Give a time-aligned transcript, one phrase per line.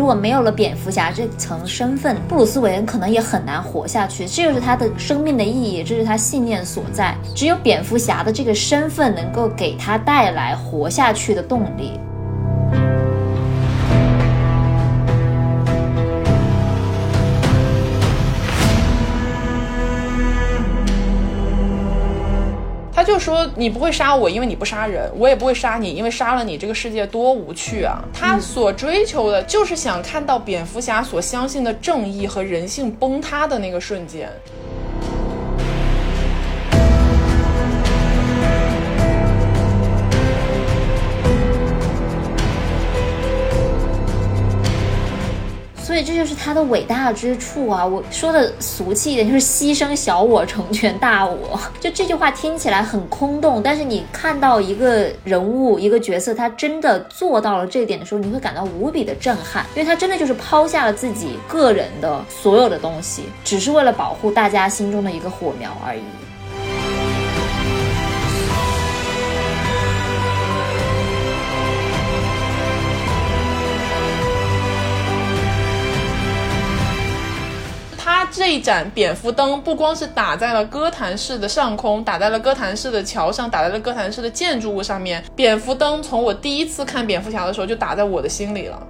[0.00, 4.26] 如果没有了蝙蝠侠这层身份，布鲁斯韦恩可能也很难活下去。
[4.26, 7.14] 这就是他的生命的意义，这是他信念所在。
[7.34, 12.00] 只有蝙蝠侠的这个身份能够给他带来活下去的动力。
[23.20, 34.28] 说：“你不会杀我，因为你不杀人；我也不会杀你，因为杀了你，这个世界多无趣啊！”他所追求的就是想看到蝙蝠侠所相信的正义和人性崩塌的那个瞬间。
[45.90, 47.84] 所以这就是他的伟大之处啊！
[47.84, 51.60] 我说的俗气一点，就是牺牲小我成全大我。
[51.80, 66.02] 就这句话听起来很空洞，但是你看到一个人物、一个角色，他真的做到了这一点的时候，你会感到无比的震撼，因为他真的就是抛下了自己个人的所有的东西，只是为了保护大家心中的一个火苗而已。
[78.32, 85.22] 这一盏蝙蝠灯不光是打在了哥谭市的上空，打在了哥谭市的桥上，打在了哥谭市的建筑物上面。
[85.34, 88.80] 蝙蝠灯从我第一次看蝙蝠侠的时候就打在我的心里了。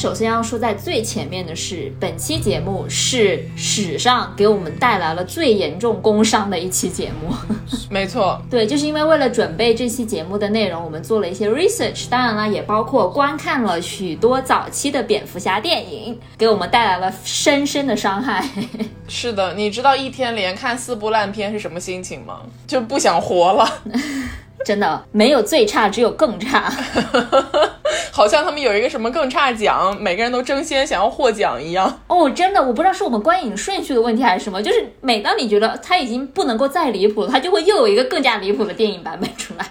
[0.00, 7.34] 首先要说在最前面的是，本期节目是史上给我们带来了最严重工伤的一期节目。
[7.90, 18.42] 没错，对，就是因为为了准备这期节目的内容，我们做了一些 research，当然了，也包括观看了许多早期的蝙蝠侠电影，给我们带来了深深的伤害。
[19.06, 22.40] 是的，你知道一天连看四部烂片是什么心情吗？
[22.66, 23.82] 就不想活了。
[24.66, 26.70] 真的没有最差，只有更差。
[28.12, 32.00] 好像他们有一个什么更差奖，每个人都争先想要获奖一样。
[32.08, 39.66] 哦，真的，我不知道是我们观影顺序的问题还是什么，就是每当你觉得它已经不能够再离谱了，它就会又有一个更加离谱的电影版本出来。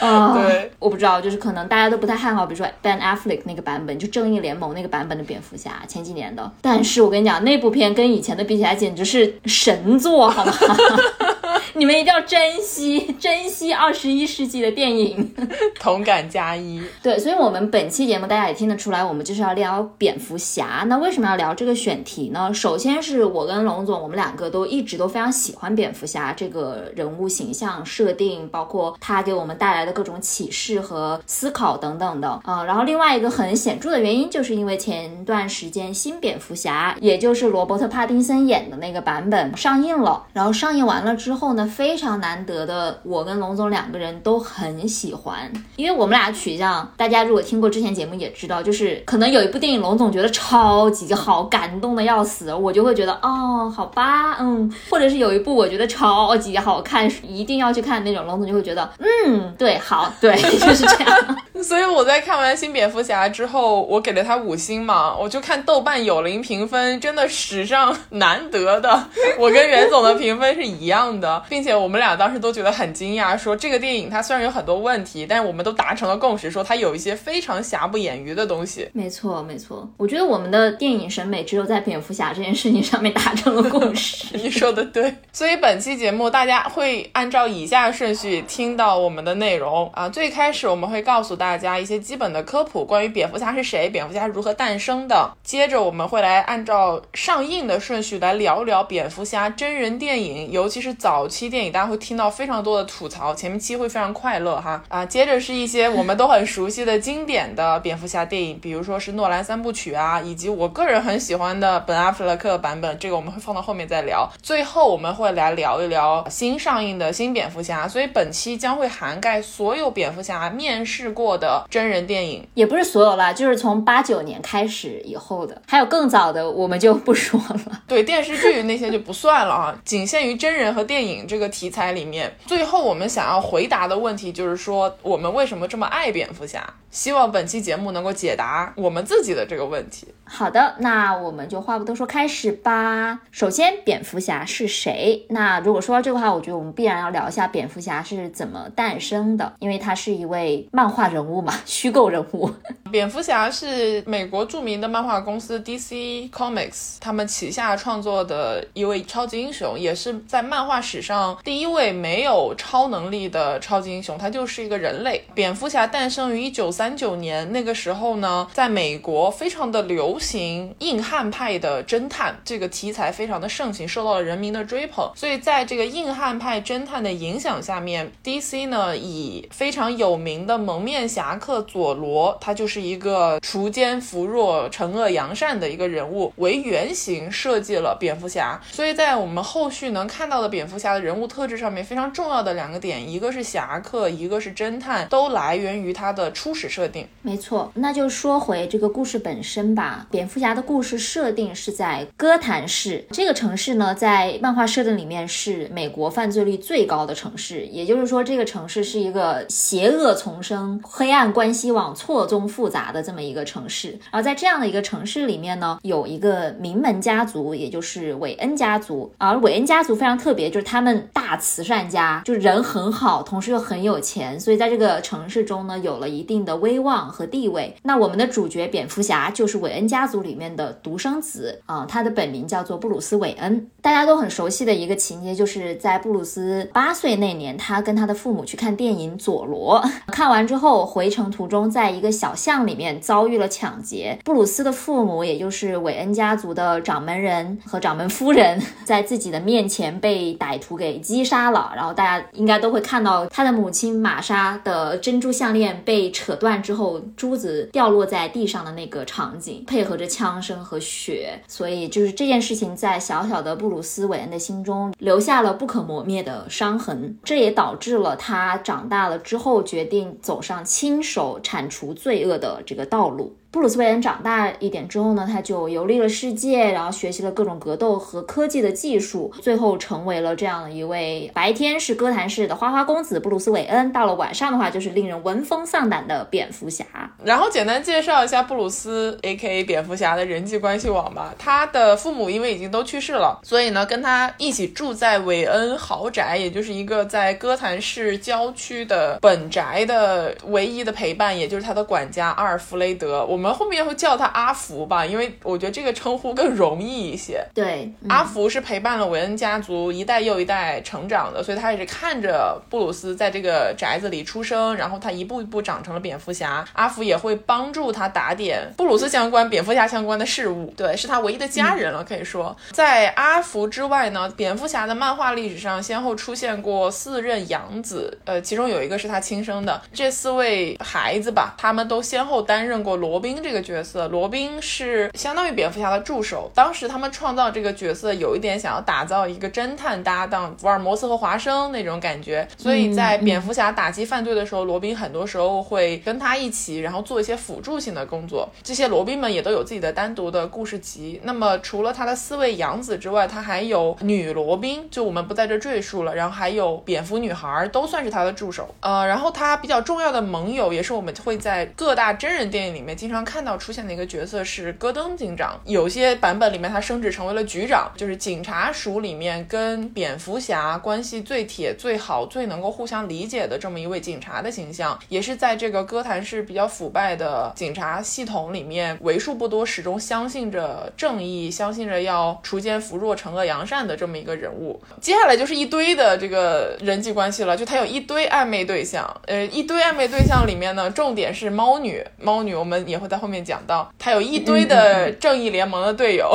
[0.00, 6.50] 啊，对，我不知道，就是可能大家都不太看好，比如说 Ben Affleck 那个版本，就正义联盟那个版本的蝙蝠侠，前几年的。
[6.60, 10.52] 但是我跟你讲，那部片跟以前的比起来，简直是神作，好吗？
[11.74, 15.34] 你们一定要珍惜珍惜二十一世纪的电影，
[15.78, 16.80] 同感加一。
[17.02, 20.84] 对，所以，我们本期节目大家也听得出来，我们就是要聊蝙蝠侠。
[20.86, 22.52] 那为什么要聊这个选题呢？
[22.54, 32.64] 首先是我跟龙总，我们两个都一直都非常喜欢蝙蝠侠这个人物形象设定，包括他给我们带来的各种启示和思考等等的啊。
[32.64, 41.64] 然后另外一个很显著的原因，就是因为前段时间新蝙蝠侠，也就是罗伯特·帕丁森演的那个版本上映了，然后上映完了之后呢？
[41.76, 61.36] 非常难得的，我跟龙总两个人都很喜欢，因为我们俩取向，大家如果听过之前节目也知道，就是可能有一部电影，龙总觉得超级好，感动的要死，我就会觉得哦，好吧，嗯，或者是有一部我觉得超级好看，一定要去看那种，龙总就会觉得，嗯，对，好，对， 就是这样。
[61.62, 71.42] 所以我在看完新蝙蝠侠之后，我给了他五星嘛，我就看豆瓣有零评分，真的史上难得的， 我跟袁总的评分是一样的。
[71.48, 78.88] 并且我们俩当时都觉得很惊讶，说这个电影它虽然有很多问题，但是我们都达成了共识，说它有一些非常瑕不掩瑜的东西。
[78.92, 79.88] 没错，没错。
[79.96, 84.36] 我觉得我们的电影审美只有在蝙蝠侠这件事情上面达成了共识。
[84.36, 85.14] 你说的对。
[85.32, 90.08] 所以本期节目大家会按照以下顺序听到我们的内容啊。
[90.08, 95.30] 最开始我们会告诉大家一些基本的科普，关于蝙蝠侠是谁，蝙蝠侠如何诞生的。
[95.42, 101.46] 接着我们会来按照上映的顺序来聊聊蝙蝠侠真人电影，尤其是早期。
[101.46, 114.28] 电影大家会听到非常多的吐槽，前面期会非常快乐哈啊，接着是一些我们都很熟悉的经典的蝙蝠侠电影，比如说是诺兰三部曲啊，以及我个人很喜欢的本阿弗莱克版本，这个我们会放到后面再聊。
[114.42, 127.82] 最后我们会来聊一聊新上映的新蝙蝠侠，所以本期将会涵盖所有蝙蝠侠面试过的真人电影，也不是所有啦，就是从八九年开始以后的，还有更早的我们就不说了。
[127.86, 131.36] 对电视剧那些就不算了啊，仅限于真人和电影这。
[131.36, 136.66] 这个题材里面，最后我们想要回答的问题就是说，我们为什么这么爱蝙蝠侠？
[136.90, 140.08] 希望本期节目能够解答我们自己的这个问题。
[140.24, 143.20] 好的，那我们就话不多说，开始吧。
[143.30, 145.26] 首先，蝙蝠侠是谁？
[145.28, 152.50] 那如果说到这个话，我觉得我们必然要聊一下蝙蝠侠是怎么诞生的，因为他是一位漫画人物嘛， 虚构人物。
[152.90, 165.22] 蝙蝠侠是美国著名的漫画公司 DC Comics 他们旗下创作的一位超级英雄，也是在漫画史上第一位没有超能力的超级英雄，他就是一个人类。
[165.34, 170.06] 蝙蝠侠诞生于一九三九年，那个时候呢，在美国非常的流。
[170.06, 175.10] 流行硬汉派的侦探这个题材非常的盛行，受到了人民的追捧。
[175.16, 188.60] 所以在这个硬汉派侦探的影响下面，DC 呢以非常有名的蒙面侠客佐罗，他就是一个锄奸扶弱、惩恶扬善的一个人物为原型设计了蝙蝠侠。
[188.70, 197.06] 所以在我们后续能看到的蝙蝠侠的人物特质上面，非常重要的两个点，一个是侠客，一个是侦探，都来源于他的初始设定。
[197.22, 200.06] 没错，那就说回这个故事本身吧。
[200.10, 213.98] 蝙蝠侠的故事设定是在哥谭市这个城市呢，在漫画设定里面是美国犯罪率最高的城市，也就是说，这个城市是一个个邪恶丛生、黑暗关系网错综复杂的这么一个城市。
[214.10, 219.12] 而在这样的一个城市里面呢，有一个名门家族，也就是韦恩家族。
[219.18, 227.74] 而韦恩家族非常特别，就是他们大慈善家，就是人很好，同时又很有钱，所以在这个城市中呢，有了一定的威望和地位。
[227.82, 229.96] 那我们的主角蝙蝠侠就是韦恩家。
[229.96, 233.66] 家族里面的独生子啊，他的本名叫做布鲁斯·韦恩。
[233.80, 239.80] 大家都很熟悉的一个情节，就是在布鲁斯八岁那年，他跟他的父母去看电影《佐罗》，
[240.12, 244.18] 看完之后回程途中，在一个小巷里面遭遇了抢劫。
[244.24, 251.72] 布鲁斯的父母，也就是韦恩家族的掌门人和掌门夫人， 在自己的面前被歹徒给击杀了。
[251.74, 259.86] 然后大家应该都会看到他的母亲玛莎的珍珠项链被扯断之后，珠子掉落在地上的那个场景，配。
[259.86, 267.16] 合着枪声和血，所以就是这件事情在小小的布鲁斯韦恩的心中留下了不可磨灭的伤痕。
[267.22, 273.36] 这也导致了他长大大了之后决定走上亲手铲除罪恶的这个道路。
[273.50, 286.84] 布鲁斯韦恩长大一点之后呢，他就游历了世界，然后学习了各种格斗和科技的技术，最后成为了这样的一位白天是哥谭市的花花公子布鲁斯韦恩，到了晚上的话就是令人闻风丧胆的蝙蝠侠。
[287.24, 291.34] 然后简单介绍一下布鲁斯 A.K.A 蝙蝠侠的人际关系网吧。
[291.38, 303.24] 他的父母因为已经都去世了，所以呢跟他一起住在韦恩豪宅，也就是一个在哥谭市郊区的本宅的唯一的陪伴，也就是他的管家阿尔弗雷德。
[303.24, 303.35] 我。
[303.36, 307.46] 我们后面会叫他阿福吧，因为我觉得这个称呼更容易一些。
[307.52, 316.64] 对，阿福是陪伴了韦恩家族一代又一代成长的，所以他也是看着布鲁斯在这个宅子里出生，然后他一步一步长成了蝙蝠侠。
[316.72, 320.72] 阿福也会帮助他打点布鲁斯相关、蝙蝠侠相关的事物。
[320.74, 322.56] 对，是他唯一的家人了，可以说。
[322.70, 329.82] 在阿福之外呢，蝙蝠侠的漫画历史上先后出现过四任养子，呃，其中有一个是他亲生的。
[329.92, 333.36] 这四位孩子吧，他们都先后担任过罗宾。
[333.46, 336.50] 这个角色，罗宾是相当于蝙蝠侠的助手。
[336.54, 342.46] 当时他们创造这个角色，有一点想要打造一个侦探搭档，福尔摩斯和华生那种感觉。
[342.56, 348.48] 所以在蝙蝠侠打击犯罪的时候，罗宾很多时候会跟他一起，然后做一些辅助性的工作。
[348.62, 351.20] 这些罗宾们也都有自己的单独的故事集。
[351.24, 356.14] 那么除了他的四位养子之外，他还有女罗宾，就我们不在这赘述了。
[356.14, 358.74] 然后还有蝙蝠女孩，都算是他的助手。
[358.80, 363.15] 呃，然后他比较重要的盟友，也是我们会在各大真人电影里面经常。
[363.24, 384.80] 看到出现的一个角色是戈登警长，有些版本里面他升职成为了局长，就是警察署里面跟蝙蝠侠关系最铁、最好、最能够互相理解的这么一位警察的形象，也是在这个哥谭市比较腐败的警察系统里面为数不多始终相信着正义、相信着要锄奸扶弱、惩恶扬善的这么一个人物。
[385.00, 393.16] 接下来就是一堆的这个人际关系了，就他有一堆暧昧对象，呃，一堆暧昧对象里面呢，重点是猫女，猫女我们也会在。
[393.16, 396.32] 后面讲到，他有一堆的正义联盟的队友，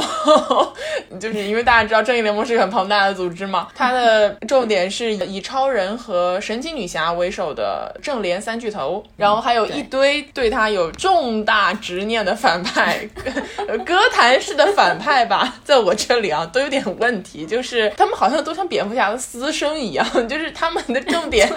[1.22, 3.68] 就是因为大家知道正义联盟是一个很庞大的组织嘛。
[3.76, 13.08] 他的重点是以超人和神奇女侠为首的正联三巨头，然后还有一堆对他有重大执念的反派。
[13.86, 21.48] 哥谭式的反派吧， 在我这里啊，都有点问题，就是他们好像都像蝙蝠侠的私生一样， 就是他们的重点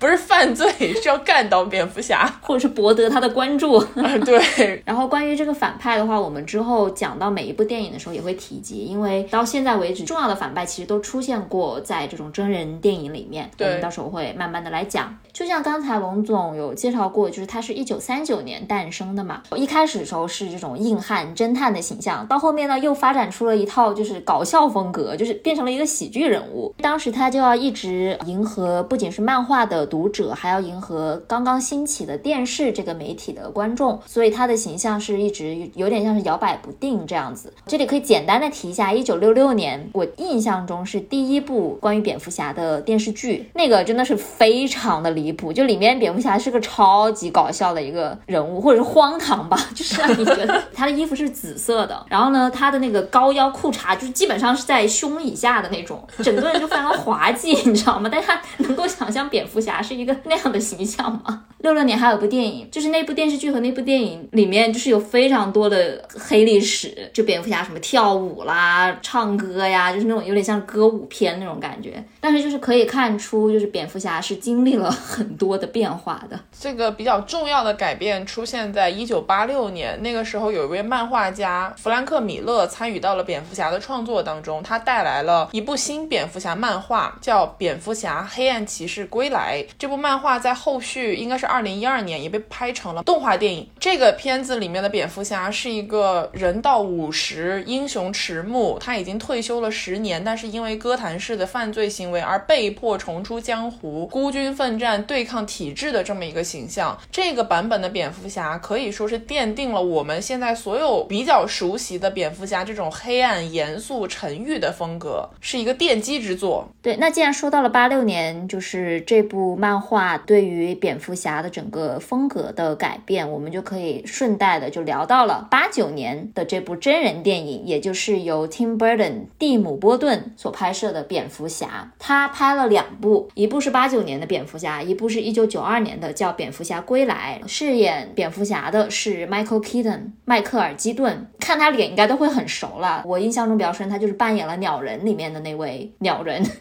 [0.00, 0.68] 不是犯罪，
[1.00, 3.80] 是要干倒蝙蝠侠，或者是博得他的关注。
[4.24, 4.42] 对。
[4.62, 13.50] 对，然后关于这个反派的话，我们之后讲到每一部电影的时候也会提及，因为到现在为止，重要的反派其实都出现过在这种真人电影里面。
[13.56, 15.16] 对我们到时候会慢慢的来讲。
[15.32, 26.74] 就像刚才龙总有介绍过，就是他是一九三九年诞生的嘛，一开始的时候是这种硬汉侦探的形象，到后面呢又发展出了一套就是搞笑风格，就是变成了一个喜剧人物。
[26.82, 37.52] 当时他就要一直迎合不仅是漫画的读者，还要迎合刚刚兴起的电视这个媒体的观众，所以他的形象是一直有点像是摇摆不定这样子。
[37.66, 58.08] 这里可以简单的提一下，一九六六年我印象中是第一部关于蝙蝠侠的电视剧，那个真的是非常的离谱，就里面蝙蝠侠是个超级搞笑的一个人物，或者是荒唐吧， 就是让你觉得他的衣服是紫色的，然后呢，他的那个高腰裤衩就是基本上是在胸以下的那种，整个人就非常滑稽， 你知道吗？
[58.12, 58.28] 但是
[58.58, 61.44] 能够想象蝙蝠侠是一个那样的形象吗？
[61.58, 72.02] 六六年还有部电影，就是那部电视剧和那部电影里里面就是有非常多的黑历史，就蝙蝠侠什么跳舞啦、唱歌呀，就是那种有点像歌舞片那种感觉。
[72.20, 76.38] 但是就是可以看出，就是蝙蝠侠是经历了很多的变化的。
[76.58, 89.62] 这个比较重要的改变出现在一九八六年，那个时候有一位漫画家弗兰克·米勒参与到了蝙蝠侠的创作当中，他带来了一部新蝙蝠侠漫画，叫《蝙蝠侠：黑暗骑士归来》。
[89.78, 93.68] 这部漫画在后续应该是二零一二年也被拍成了动画电影。
[93.78, 106.98] 这个片片子里面的蝙蝠侠是一个人到五十、英雄迟暮，他已经退休了十年，但是因为哥谭市的犯罪行为而被迫重出江湖，孤军奋战对抗体制的这么一个形象。
[107.10, 116.66] 这个版本的蝙蝠侠可以说是奠定了我们现在所有比较熟悉的蝙蝠侠这种黑暗、严肃、沉郁的风格，是一个奠基之作。
[116.80, 131.90] 对，那既然说到了八六年，就是这部漫画对于蝙蝠侠的整个风格的改变，我们就可以顺带的就聊到了八九年的这部真人电影，也就是由 Tim Burton 蒂姆·波顿所拍摄的蝙蝠侠。
[131.98, 137.40] 他拍了两部，一部是八九年的蝙蝠侠，一部是一九九二年的叫《蝙蝠侠归来》。
[137.48, 143.02] 饰演蝙蝠侠的是 Michael Keaton 迈克尔·基顿，看他脸应该都会很熟了。
[143.04, 146.40] 我印象中比较深，他就是扮演了鸟人里面的那位鸟人。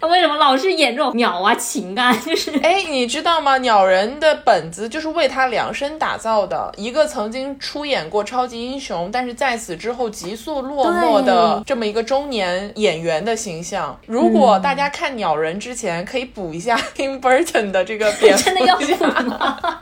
[0.00, 2.12] 他为什么老是演这种鸟啊情啊？
[2.24, 3.58] 就是哎，你知道吗？
[3.58, 13.98] 鸟人的本子就是为他量身打造的，一个曾经出演过超级英雄，但是在此之后急速落寞的这么一个中年演员的形象。
[14.06, 19.58] 如果大家看鸟人之前，可以补一下 Tim Burton 的这个 蝙蝠真的要补侠，吗？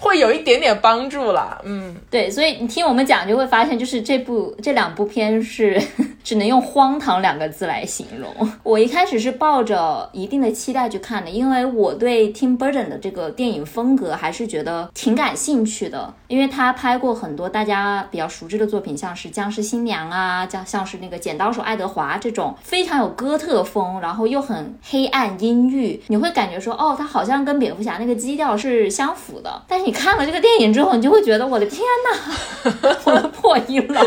[0.00, 1.60] 会有一点点帮助了。
[1.64, 5.80] 嗯，对，所以你听我们讲就会发现，就是这部这两部片是
[6.24, 8.50] 只能用荒唐两个字来形容。
[8.62, 29.62] 我一开始是抱着一定的期待去看的，因为我对 Tim Burton 的这个电影风格还是觉得挺感兴趣的，因为他拍过很多大家比较熟知的作品，像是《僵尸新娘》啊，像像是那个《剪刀手爱德华》这种非常有哥特风，然后又很黑暗阴郁，你会感觉说，哦，他好像跟蝙蝠侠那个基调是相符的。
[29.68, 34.00] 但是你看了这个电影之后，你就会觉得，我的天呐， 我都破音了。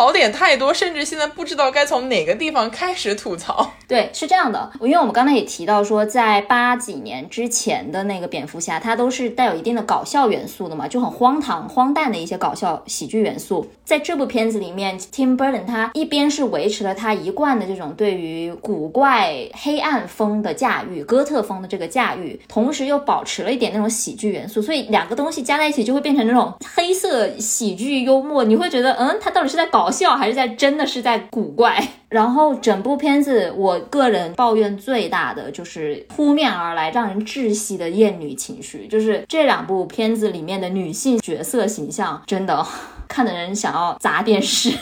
[0.00, 3.70] 槽点太多，甚至现在不知道该从哪个地方开始吐槽。
[3.86, 13.68] 对，是这样的，因为我们刚才也提到说，在八几年之前的那个蝙蝠侠，它都是带有一定的搞笑元素的嘛，就很荒唐、荒诞的一些搞笑喜剧元素。
[13.84, 28.44] 在这部片子里面，Tim Burton 他一边是维持了他一贯的这种对于古怪、黑暗风的驾驭、哥特风的这个驾驭，同时又保持了一点那种喜剧元素，所以两个东西加在一起就会变成那种黑色喜剧幽默。
[28.44, 31.88] 你会觉得，嗯，他到底是在搞笑，还是在真的是在古怪？
[32.10, 38.86] 然后整部片子，我个人抱怨最大的就是扑面而来、让人窒息的厌女情绪。
[38.88, 42.66] 就是这两部片子里面的女性角色形象，真的
[43.10, 44.70] 看的人想要砸电视。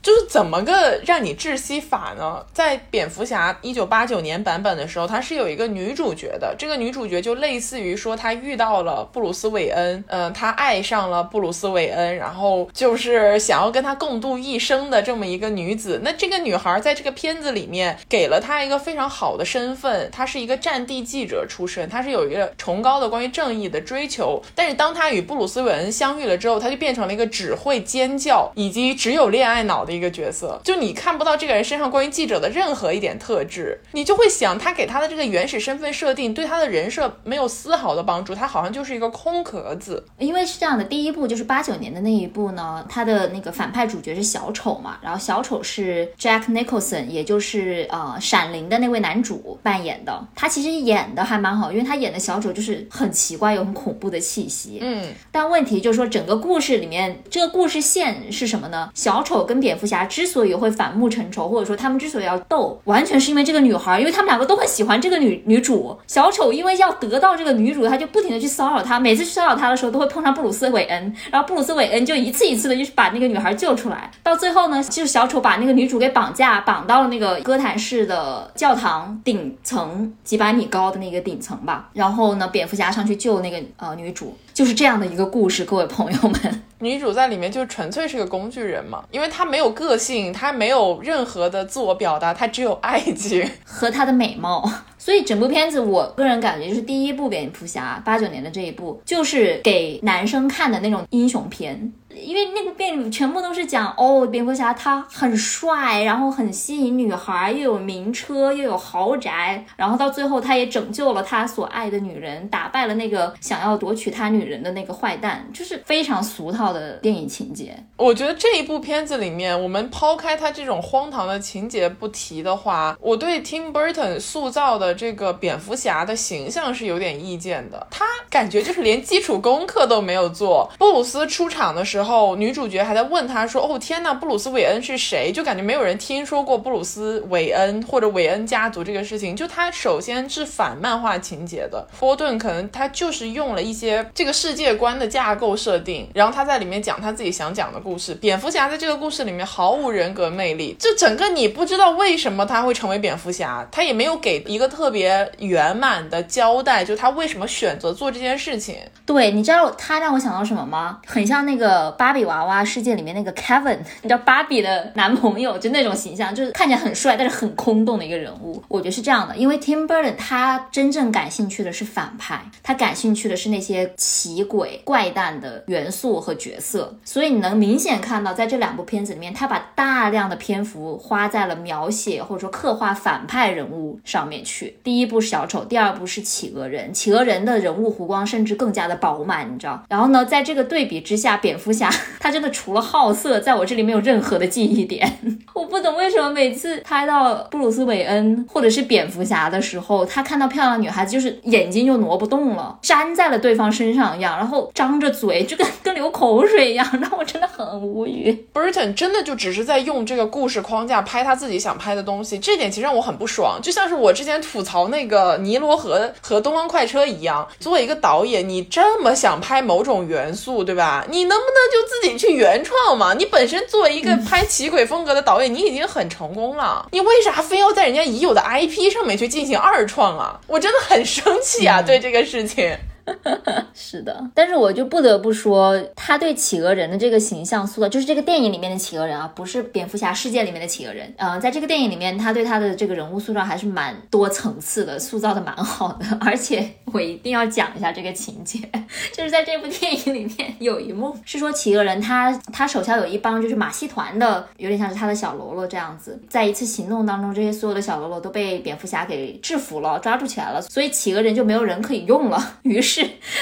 [0.00, 2.42] 就是怎么个让你窒息法呢？
[2.54, 6.54] 在蝙蝠侠一九八九年版本的时候，它是有一个女主角的。
[6.56, 16.00] 这个女主角就类似于说，她遇到了布鲁斯韦恩，嗯，她爱上了布鲁斯韦恩，然后就是想要跟他共度一生的这么一个女子。
[16.02, 24.42] 那这个女孩在这个片子里面给了她一个非常好的身份，她是一个战地记者出身，她是有一个崇高的关于正义的追求。
[24.54, 40.04] 但是当她与布鲁斯韦恩相遇了之后，他就变成了一个只会尖叫以及只有恋爱脑的一个角角色，就你看不到这个人身上关于记者的任何一点特质，你就会想他给他的这个原始身份设定对他的人设没有丝毫的帮助，他好像就是一个空壳子。
[40.18, 54.78] 因为是这样的，第一部就是八九年的那一部呢，他的那个反派主角是小丑嘛，然后小丑是 Jack Nicholson，也就是呃《闪灵》的那位男主扮演的，他其实演的还蛮好，因为他演的小丑就是很奇怪又很恐怖的气息。
[54.80, 58.90] 嗯，但问题就是说，整整个故事里面，这个故事线是什么呢？
[58.92, 65.96] 小丑跟蝙蝠侠之所以会反目成仇，或者说他们之所以要斗，完全是因为这个女孩，因为他们两个都很喜欢这个女女主。
[66.08, 74.10] 小丑因为要得到这个女主，他就不停的去骚扰她，每次去骚扰她的时候，都会碰上布鲁斯韦恩，然后布鲁斯韦恩就一次一次的就是把那个女孩救出来。
[74.24, 81.88] 到最后呢，就是小丑把那个女主给绑架，绑到了那个哥谭市的教堂顶层几百米高的那个顶层吧。
[81.92, 86.62] 然后呢，蝙蝠侠上去救那个呃女主，就是这样的一个故事，各位朋友们。
[86.82, 94.68] 女主在里面就纯粹是个工具人嘛，因为她没有个性，她没有任何的自我表达，她只有爱情 和她的美貌。
[94.98, 101.92] 所以整部片子，我个人感觉就是第一部蝙蝠侠八九年的这一部，就是给男生看的那种英雄片。
[102.14, 117.76] 因为那个电影全部都是讲哦，蝙蝠侠他很帅，然后很吸引女孩，又有名车，又有豪宅，然后到最后他也拯救了他所爱的女人，打败了那个想要夺取他女人的那个坏蛋，就是非常俗套的电影情节。
[117.96, 127.86] 我觉得这一部片子里面，我们抛开他这种荒唐的情节不提的话，我对 Tim Burton 塑造的这个蝙蝠侠的形象是有点意见的。
[127.90, 130.68] 他感觉就是连基础功课都没有做。
[130.78, 132.07] 布鲁斯出场的时候。
[132.08, 139.36] 后女主角还在问他说：“哦天呐，布鲁斯韦恩是谁？”就感觉没有人听说过布鲁斯韦恩或者韦恩家族这个事情。
[139.36, 148.14] 就他首先是反漫画情节的，波顿可能他就是用了一些这个世界观的架构设定，然后他在里面讲他自己想讲的故事。
[148.14, 158.76] 蝙蝠侠在这个故事里面毫无人格魅力，就整个你不知道为什么他会成为蝙蝠侠，他也没有给一个特别圆满的交代，就他为什么选择做这件事情。
[159.04, 161.00] 对，你知道他让我想到什么吗？
[161.06, 161.87] 很像那个。
[161.92, 168.62] 芭比娃娃世界里面那个 Kevin，你知道芭比的男朋友就那种形象，就是看起来很帅，但是很空洞的一个人物。
[168.68, 176.96] 我觉得是这样的，因为 Tim Burton 他真正感兴趣的是反派，他感兴趣的是那些奇诡怪诞的元素和角色。
[177.04, 184.76] 所以你能明显看到，在这两部片子里面，他把大量的篇幅花在了描写或者说刻画反派人物上面去。
[184.82, 186.92] 第一部是小丑，第二部是企鹅人。
[186.92, 189.82] 企鹅人的人物弧光甚至更加的饱满，你知道。
[189.88, 191.88] 然后呢，在这个对比之下，蝙蝠侠。
[192.18, 195.18] 他真的除了好色，在我这里没有任何的记忆点。
[195.54, 208.46] 我不懂为什么每次拍到布鲁斯韦恩或者是蝙蝠侠的时候，他看到漂亮女孩子就是眼睛就挪不动了，粘在了对方身上一样，然后张着嘴就跟跟流口水一样， 让我真的很无语。
[208.52, 213.60] Burton 真的就只是在用这个故事框架拍他自己想拍的东西，这点其实让我很不爽。
[213.62, 221.04] 就像是我之前吐槽那个尼罗河和东方快车一样，作为一个导演，你这么想拍某种元素，对吧？
[221.08, 223.14] 你能不能就自己去原创嘛？
[223.14, 230.40] 你本身作为一个拍奇诡风格的导演，你已经很成功了，你为啥非要在人家已有的 IP 上面去进行二创啊？
[230.46, 231.80] 我真的很生气啊！
[231.82, 232.76] 对这个事情。
[233.74, 241.12] 是的，但是我就不得不说，他对企鹅人的这个形象塑造，就是这个电影里面的企鹅人啊，不是蝙蝠侠世界里面的企鹅人。
[241.16, 246.06] 嗯，在这个电影里面，他对他的这个人物塑造还是蛮多层次的，塑造的蛮好的。
[246.20, 248.58] 而且我一定要讲一下这个情节，
[249.12, 256.20] 就是在这部电影里面有一幕是说，企鹅人他他手下有一帮就是马戏团的，有点像是他的小喽啰这样子。
[256.28, 262.56] 在一次行动当中，这些所有的小喽啰都被蝙蝠侠给制服了，抓住起来了，所以企鹅人就没有人可以用了。
[262.62, 262.97] 于是。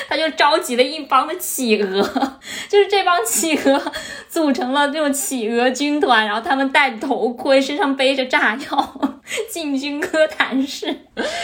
[0.08, 2.02] 他就召集了一帮的企鹅，
[2.68, 3.92] 就是这帮企鹅
[4.28, 9.00] 组成了这种企鹅军团，然后他们戴头盔，身上背着炸药。
[9.50, 10.86] 进军哥谭市，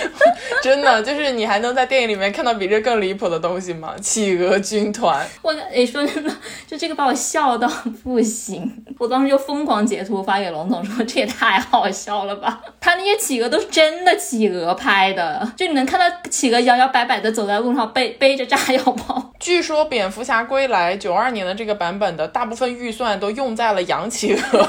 [0.62, 3.92] 真的就是你还能在电影里面看到比这更离谱的东西吗？
[4.01, 6.33] 企鹅军团，我诶说真的，
[6.64, 7.68] 就这个把我笑到
[8.05, 12.62] 不行，我当时就疯狂截图发给龙总说这也太好笑了吧！
[12.79, 19.33] 他那些企鹅都是真的企鹅拍的，就你能看到企鹅摇摇摆摆的走在路上背背着炸药包。
[19.41, 24.62] 据说蝙蝠侠归来九二年的这个版本的大部分预算都用在了养企鹅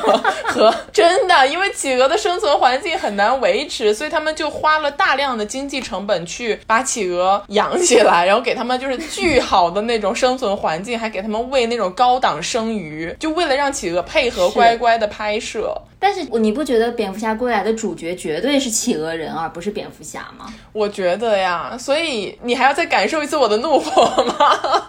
[0.46, 2.94] 和 真的，因为企鹅的生存环境。
[3.04, 15.76] 很难维持，所以他们就花了大量的经济成本去把企鹅养起来，然后给他们就是巨好的那种生存环境，还给他们喂那种高档生鱼，就为了让企鹅配合乖乖的拍摄。
[16.00, 20.54] 但是你不觉得蝙蝠侠归来的主角绝对是企鹅人，而不是蝙蝠侠吗？
[20.72, 24.34] 我觉得呀，所以你还要再感受一次我的怒火吗？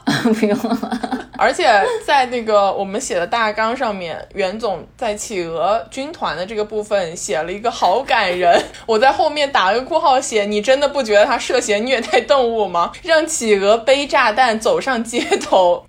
[0.39, 1.21] 不用了。
[1.37, 1.69] 而且
[2.07, 12.93] 在那个我们写的大纲上面，袁总在企鹅军团的这个部分写了一个好感人，我在后面打了个括号写：你真的不觉得他涉嫌虐待动物吗？
[13.03, 15.85] 让企鹅背炸弹走上街头。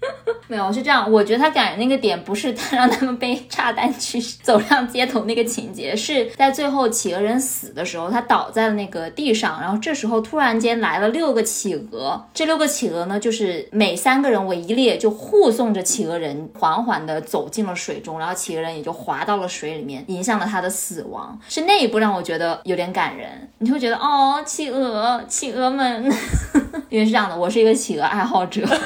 [0.47, 1.09] 没有，是这样。
[1.09, 21.39] 我觉得他感人那个点不是他让他们背炸弹去走上街头那个情节，是在最后企鹅人死的时候，他倒在了那个地上，然后这时候突然间来了六个企鹅，这六个企鹅呢，就是每三个人为一列，就护送着企鹅人缓缓地走进了水中，然后企鹅人也就滑到了水里面，迎向了他的死亡。
[21.47, 26.03] 是那一步让我觉得有点感人，你会觉得哦，企鹅，企鹅们，
[26.89, 28.65] 因为是这样的，我是一个企鹅爱好者。
[28.65, 28.77] 哈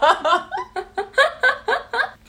[0.00, 0.47] 哈哈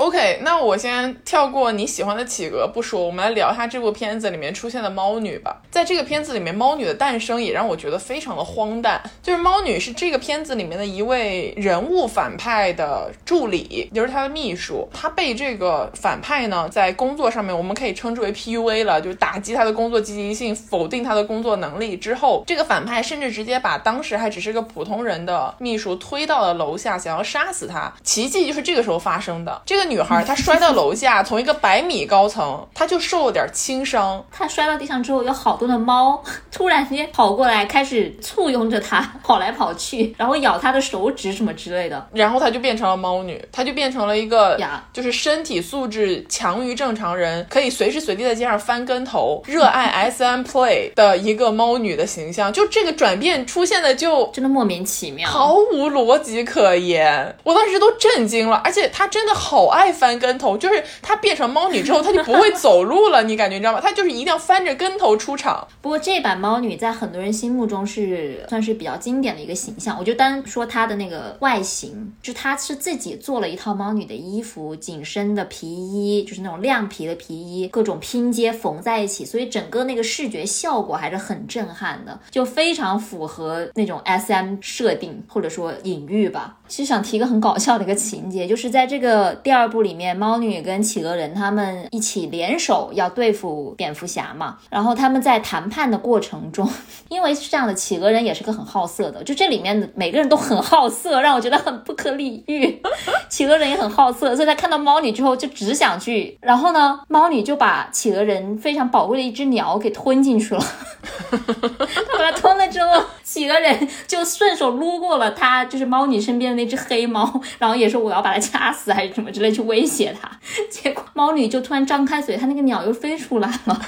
[0.09, 5.61] OK，那我先跳过你喜欢的企鹅不说，我们来聊一下这部片子里面出现的猫女吧。
[5.69, 8.99] 在这个片子里面，猫女的诞生也让我觉得非常的荒诞。
[9.21, 14.89] 就是猫女是这个片子里面的一位人物反派的助理，就是他的秘书。
[14.91, 27.93] 他被这个反派呢，在工作上面我们可以称之为 PUA 了，就是打击他的工作积极性，否定他的工作能力之后，这个反派甚至直接把当时还只是个普通人的秘书推到了楼下，想要杀死他。
[28.01, 29.61] 奇迹就是这个时候发生的。
[29.67, 34.23] 这个女孩她摔到楼下，从一个百米高层，她就受了点轻伤。
[34.31, 42.07] 她摔到地上之后，有好多的猫 突然间跑过来，开始簇拥着她跑来跑去，然后咬她的手指什么之类的。
[42.13, 52.51] 然后她就变成了猫女，她就变成了一个呀就是身体素质强于正常人，可以随时随地在街上翻跟头，热爱 SM play 的一个猫女的形象。
[52.51, 55.29] 就这个转变出现的就真的莫名其妙。
[55.29, 58.61] 毫无逻辑可言，我当时都震惊了。
[58.63, 63.79] 而且她真的好爱爱翻跟头，就是她变成猫女之后，她就不会走路了，你感觉你知道吗？
[63.79, 65.65] 她就是一定要翻着跟头出场。
[65.81, 69.97] 不过这版猫女在很多人心目中是算是比较经典的一个形象。
[69.97, 86.57] 我就单说她的那个外形，就她是自己做了一套猫女的衣服，紧身的皮衣，就是那种亮皮的皮衣，各种拼接缝在一起，所以整个那个视觉效果还是很震撼的，就非常符合那种 SM 设定或者说隐喻吧。
[86.67, 94.57] 其实想提一个很搞笑的一个情节，就是在这个第二部里面，猫女跟企鹅人他们一起联手要对付蝙蝠侠嘛。
[94.69, 96.69] 然后他们在谈判的过程中，
[97.07, 102.81] 因为是这样的，企鹅人也是个很好色的，就这里面的每个人都很好色，让我觉得很不可理喻。
[103.29, 110.61] 企鹅人也很好色，所以他看到猫女之后就只想去，然后呢，猫女就把企鹅人非常宝贵的一只鸟给吞进去了。
[111.29, 120.29] 他把它吞了之后，几个人就顺手撸过了他，就是猫女身边的那只黑猫，然后也说我要把它掐死还是什么之类去威胁他。
[120.69, 123.81] 结果猫女就突然张开嘴，它那个鸟又飞出来了。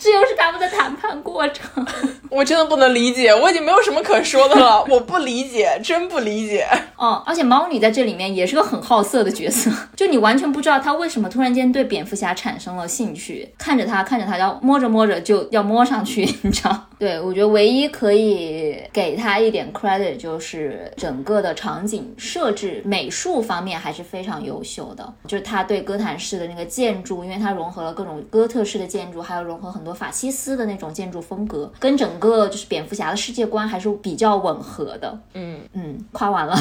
[0.00, 1.86] 这又是他们的谈判过程。
[2.30, 6.66] 我真的不能理解，我已经没有什么可说的了，我不理解，真不理解。
[6.96, 16.86] 哦，而且猫女在这里面也是个很好色的角色， 就你完全不知道她为什么突然间对蝙蝠侠产生了兴趣，看着他看着他，要摸着摸着就要摸上去， 你知道？
[16.98, 35.18] 对我觉得唯一可以给他一点 credit 就是整个的场景设置、美术方面还是非常优秀的，就是他对哥谭市的那个建筑，因为它融合了各种哥特式的建筑，还有融合很多法西斯的那种建筑风格，跟整个就是蝙蝠侠的世界观还是比较吻合的。
[35.34, 36.56] 嗯，嗯，夸完了。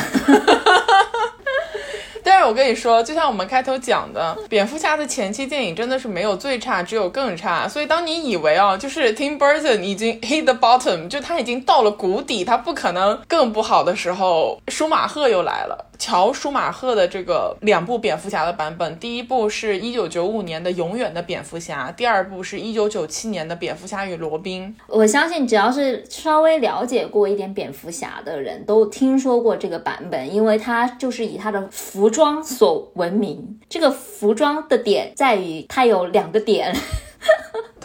[2.45, 7.67] 我跟你说，就像我们开头讲的，蝙蝠侠的前期电影真的是没有最差，只有更差。
[7.67, 15.85] 所以当你以为啊，就是 Tim Burton 已经 hit the bottom，就他已经到了谷底，他不可能更不好的时候，舒马赫又来了。
[15.99, 24.73] 乔舒马赫的这个两部蝙蝠侠的版本，第一部是一九九五年的《永远的蝙蝠侠》，第二部是一九九七年的《蝙蝠侠与罗宾》。
[24.87, 33.59] 我相信只要是稍微了解过一点蝙蝠侠的人都听说过这个版本，因为它就是以它的服装所闻名。
[33.67, 36.75] 这个服装的点在于它有两个点。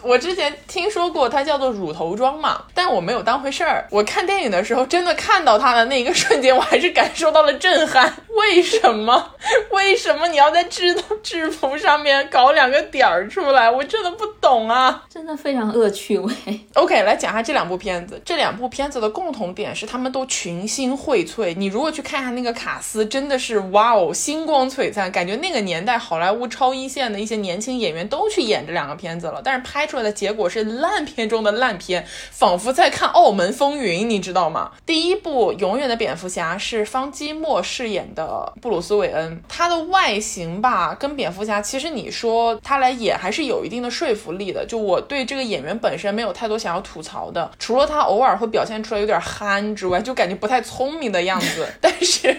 [0.04, 3.86] 我之前听说过它叫做乳头妆嘛，但我没有当回事儿。
[3.90, 8.12] 我看电影的时候，真的看到它的那一个瞬间，我还是感受到了震撼。
[8.34, 9.30] 为什么？
[9.70, 13.70] 为什么你要在制制服上面搞两个点儿出来？
[13.70, 15.04] 我真的不懂啊！
[15.08, 16.32] 真的非常恶趣味。
[16.74, 18.20] OK，来讲一下这两部片子。
[18.24, 21.54] 这两部片子的共同点是，他们都群星荟萃。
[21.56, 29.40] 你如果去看一下那个卡斯，真的是哇哦，星光璀璨，感觉那个年代好莱坞超一线的一些年轻演员都去演这两个片子了。
[29.44, 34.72] 但是拍出出来的结果是烂片中的烂片，仿佛在看《澳门风云》，你知道吗？
[34.84, 44.66] 第一部《永远的蝙蝠侠》是方基莫饰演的布鲁斯韦恩，他的外形吧，跟蝙蝠侠其实你说他来演还是有一定的说服力的。
[44.66, 51.68] 就我对这个演员本身没有太多想要吐槽的，除了他偶尔会表现出来有点憨之外，就感觉不太聪明的样子。
[51.80, 52.36] 但是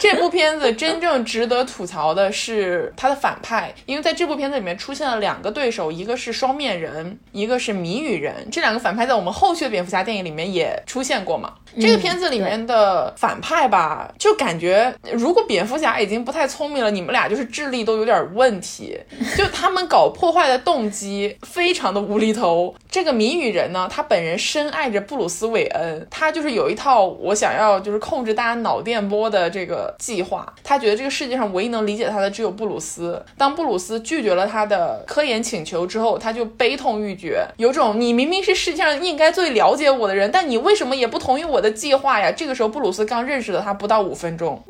[0.00, 8.48] 这部片子真正值得吐槽的是他的反派，因为在这部片子里面出现了两个对手，一个是双面面人，一个是谜语人。
[8.50, 11.54] 这两个反派在我们后续的蝙蝠侠电影里面也出现过嘛？
[11.80, 18.98] 这个片子里面的反派吧，就感觉如果蝙蝠侠已经不太聪明了，你们俩就是智力都有点问题。
[19.36, 22.74] 就他们搞破坏的动机非常的无厘头。
[22.90, 30.52] 这个谜语人呢，他本人深爱着布鲁斯韦恩，他就是有一套我想要就是控制大家脑电波的这个计划。
[30.62, 33.24] 他觉得这个世界上唯一能理解他的只有布鲁斯。
[33.38, 42.30] 当布鲁斯拒绝了他的科研请求之后，他就悲痛欲绝，有种你明明是世界上应该最了解我的人，但你为什么也不同意我的计划呀？
[42.30, 44.62] 这个时候布鲁斯刚认识了他不到五分钟。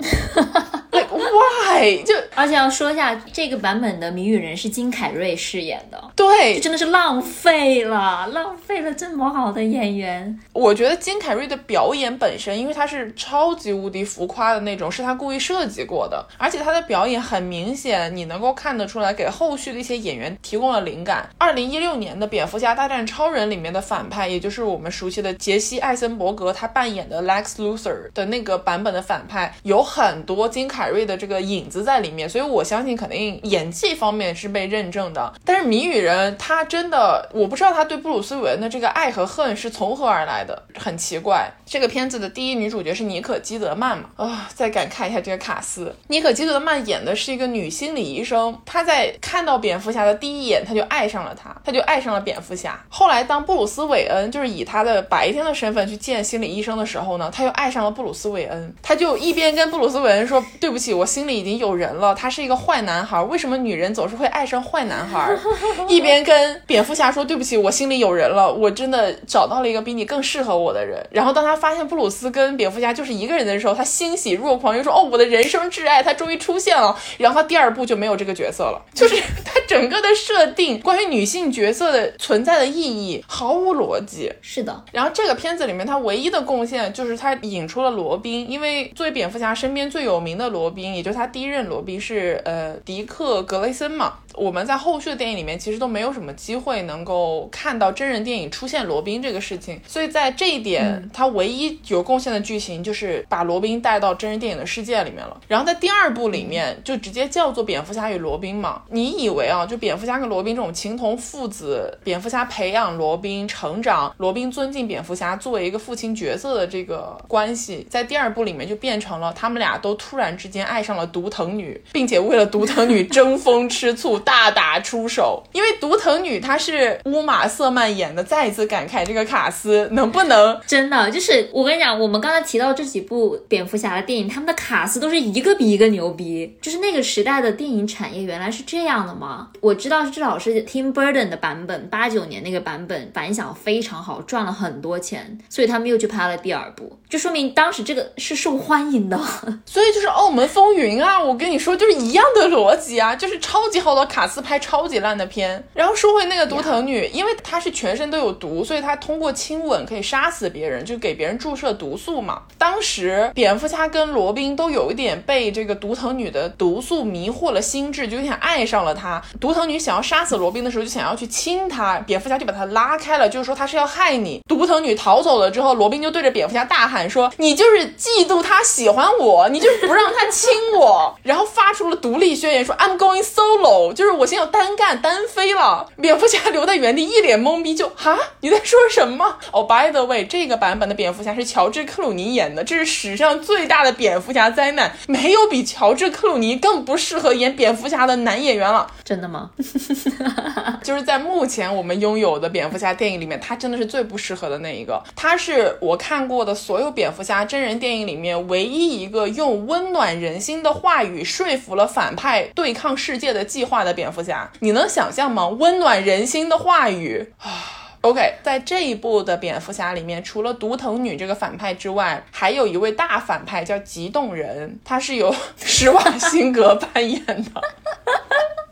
[1.32, 2.02] Why？
[2.04, 10.38] 就而且要说一下，这个版本的谜语人是金凯瑞饰演的，对，就真的是浪费了，浪费了这么好的演员。
[10.52, 21.28] 我觉得金凯瑞的表演本身，因为他是超级无敌浮夸的那种，是他故意设计过的，而且他的表演很明显，你能够看得出来，给后续的一些演员提供了灵感。
[21.38, 35.32] 二零一六年的《蝙蝠侠大战超人》里面的反派，也就是我们熟悉的杰西·艾森伯格，他扮演的 Lex Luthor 的那个版本的反派，有很多金凯瑞的这个影子在里面，所以我相信肯定演技方面是被认证的。
[35.44, 41.48] 但是谜语人他真的，我不知道他对布鲁斯韦恩的这个爱和恨是从何而来的，很奇怪。
[41.64, 44.08] 这个片子的第一女主角是妮可基德曼嘛？
[44.16, 52.84] 啊，再感慨一下这个卡斯，妮可基德曼演的是一个女心理医生，她在看到蝙蝠侠的第一眼，她就爱上了他，她就爱上了蝙蝠侠。
[52.88, 65.36] 后来当布鲁斯韦恩就是以他的白天的身份去见心理医生的时候呢，他又爱上了布鲁斯韦恩，他就一边跟布鲁斯韦恩说对不起，我心里已经有人了，他是一个坏男孩，为什么女人总是会爱上坏男孩？
[65.86, 70.98] 一边跟蝙蝠侠说对不起，我心里有人了，我真的找到了一个比你更适合我的人。
[71.10, 76.96] 然后当他发现布鲁斯跟蝙蝠侠就是一个人的时候，他欣喜若狂，又说哦，我的人生挚爱，他终于出现了。
[77.18, 84.32] 然后他第二部就没有这个角色了，就是他整个的设定关于女性角色的存在的意义毫无逻辑。
[84.40, 94.18] 是的，然后这个片子里面他唯一的贡献就是他引出了罗宾，因为作为蝙蝠侠身边最有名的罗宾，就他第一任罗宾是呃迪克格雷森嘛。
[94.34, 105.40] 我们在后续的电影里面其实都没有什么机会能够看到真人电影出现罗宾这个事情，所以在这一点他唯一有贡献的剧情就是把罗宾带到真人电影的世界里面了。
[105.48, 108.82] 然后在第二部里面就直接叫做蝙蝠侠与罗宾嘛。
[108.88, 124.21] 你以为啊，就蝙蝠侠跟罗宾这种情同父子，蝙蝠侠培养罗宾成长，罗宾尊敬蝙蝠侠作为一个父亲角色的这个关系，在第二部里面就变成了他们俩都突然之间爱上了独藤女，并且为了独藤女争风吃醋。
[124.24, 136.56] 大打出手，因为独藤女她是乌玛瑟曼演的，再一次感慨这个卡斯能不能真的就是我跟你讲，我们刚才提到这几部蝙蝠侠的电影，他们的卡斯都是一个比一个牛逼。
[136.60, 139.48] 就是那个时代的电影产业原来是这样的吗？
[139.60, 149.18] 我知道是至少是 Tim Burton 的版本，八九年那个版本反响非常好，赚了很多钱，所以他们又去拍了第二部，就说明当时这个是受欢迎的。
[149.66, 155.66] 所以就是澳门风云啊，我跟你说就是一样的逻辑啊，就是超级好的卡斯拍超级烂的片。
[155.72, 162.42] 然后说回那个毒藤女，因为她是全身都有毒，所以她通过亲吻可以杀死别人，就给别人注射毒素嘛。
[162.58, 169.22] 当时蝙蝠侠跟罗宾都有一点被这个毒藤女的毒素迷惑了心智，就有点爱上了她。
[169.40, 174.42] 毒藤女想要杀死罗宾的时候，就想要去亲他，蝙蝠侠就把她拉开了，就是说她是要害你。
[174.46, 185.88] 毒藤女逃走了之后，罗宾就对着蝙蝠侠大喊说：“你就是嫉妒他喜欢我，你就是不让他亲我。”然后发出了独立宣言，说 “I'm going solo”，就是我现在要单干单飞了。
[186.00, 189.38] 蝙蝠侠留在原地，一脸懵逼，就哈你在说什么？
[189.52, 198.86] 哦，by the way，这个版本的蝙蝠侠是乔治克鲁尼演的，这是史上最大的蝙蝠侠灾难，没有比乔治克鲁尼更不适合演蝙蝠侠的男演员了。
[199.04, 199.50] 真的吗？
[200.82, 205.02] 就是在目前我们拥有的蝙蝠侠电影里面，他真的是最不适合的那一个。
[205.14, 214.50] 他是我看过的所有蝙蝠侠真人电影里面唯一一个用温暖人心的话语说服了反派对抗世界的计划的蝙蝠侠。
[214.60, 215.48] 你能想象吗？
[215.48, 217.50] 温暖人心的话语啊！
[218.02, 227.62] OK，在这一部的蝙蝠侠里面，除了独藤女这个反派之外，还有一位大反派叫极冻人，他是由 施瓦辛格扮演的。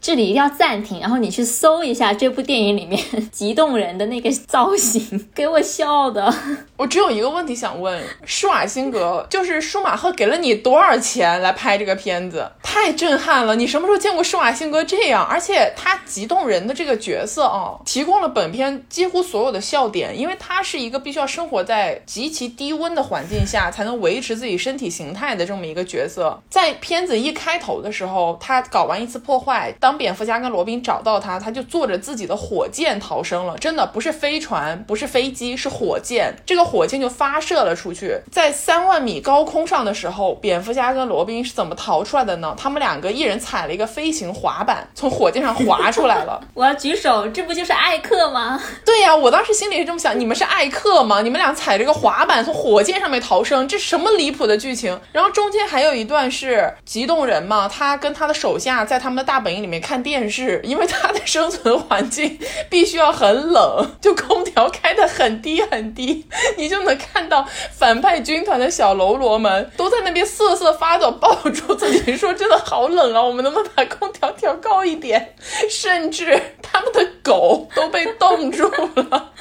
[0.00, 6.32] 这里一定要暂停，然后你去搜一下这部电影里面 激动人的那个造型，给我笑的。
[6.76, 12.50] 我只有一个问题想问：施瓦辛格就是舒马赫给了你多少钱来拍这个片子？
[12.62, 13.54] 太震撼了！
[13.56, 15.24] 你什么时候见过施瓦辛格这样？
[15.24, 26.40] 而且他激动人的这个角色啊，提供了本片几乎所有的笑点，因为他是一个必须要生活在极其低温的环境下才能维持自己身体形态的这么一个角色。
[26.48, 33.58] 在片子一开头的时候，他搞完一次破坏，当蝙蝠侠跟罗宾找到他，他就坐着自己的火箭逃生了。
[33.58, 36.34] 真的不是飞船，不是飞机，是火箭。
[36.46, 36.60] 这个。
[36.70, 42.54] 火箭就发射了出去，在三万米高空上的时候，蝙蝠侠跟罗宾是怎么逃出来的呢？
[42.56, 46.40] 他们两个一人踩了一个飞行滑板，从火箭上滑出来了。
[46.54, 48.62] 我要举手，这不就是艾克吗？
[48.86, 51.22] 对呀，我当时心里是这么想，你们是艾克吗？
[51.22, 55.00] 你们俩踩着个滑板从火箭上面逃生，这什么离谱的剧情？
[55.10, 62.38] 然后中间还有一段是极冻人嘛，他跟他的手下在他们的大本营里面看电视，因为他的生存环境
[62.68, 66.26] 必须要很冷，就空调开的很低很低。
[66.56, 75.34] 你就能看到反派军团的小喽啰们都在那边瑟瑟发抖，抱住自己说：“真的好冷啊，我们能不能把空调调高一点？”
[75.70, 78.64] 甚至他们的狗都被冻住
[78.94, 79.32] 了，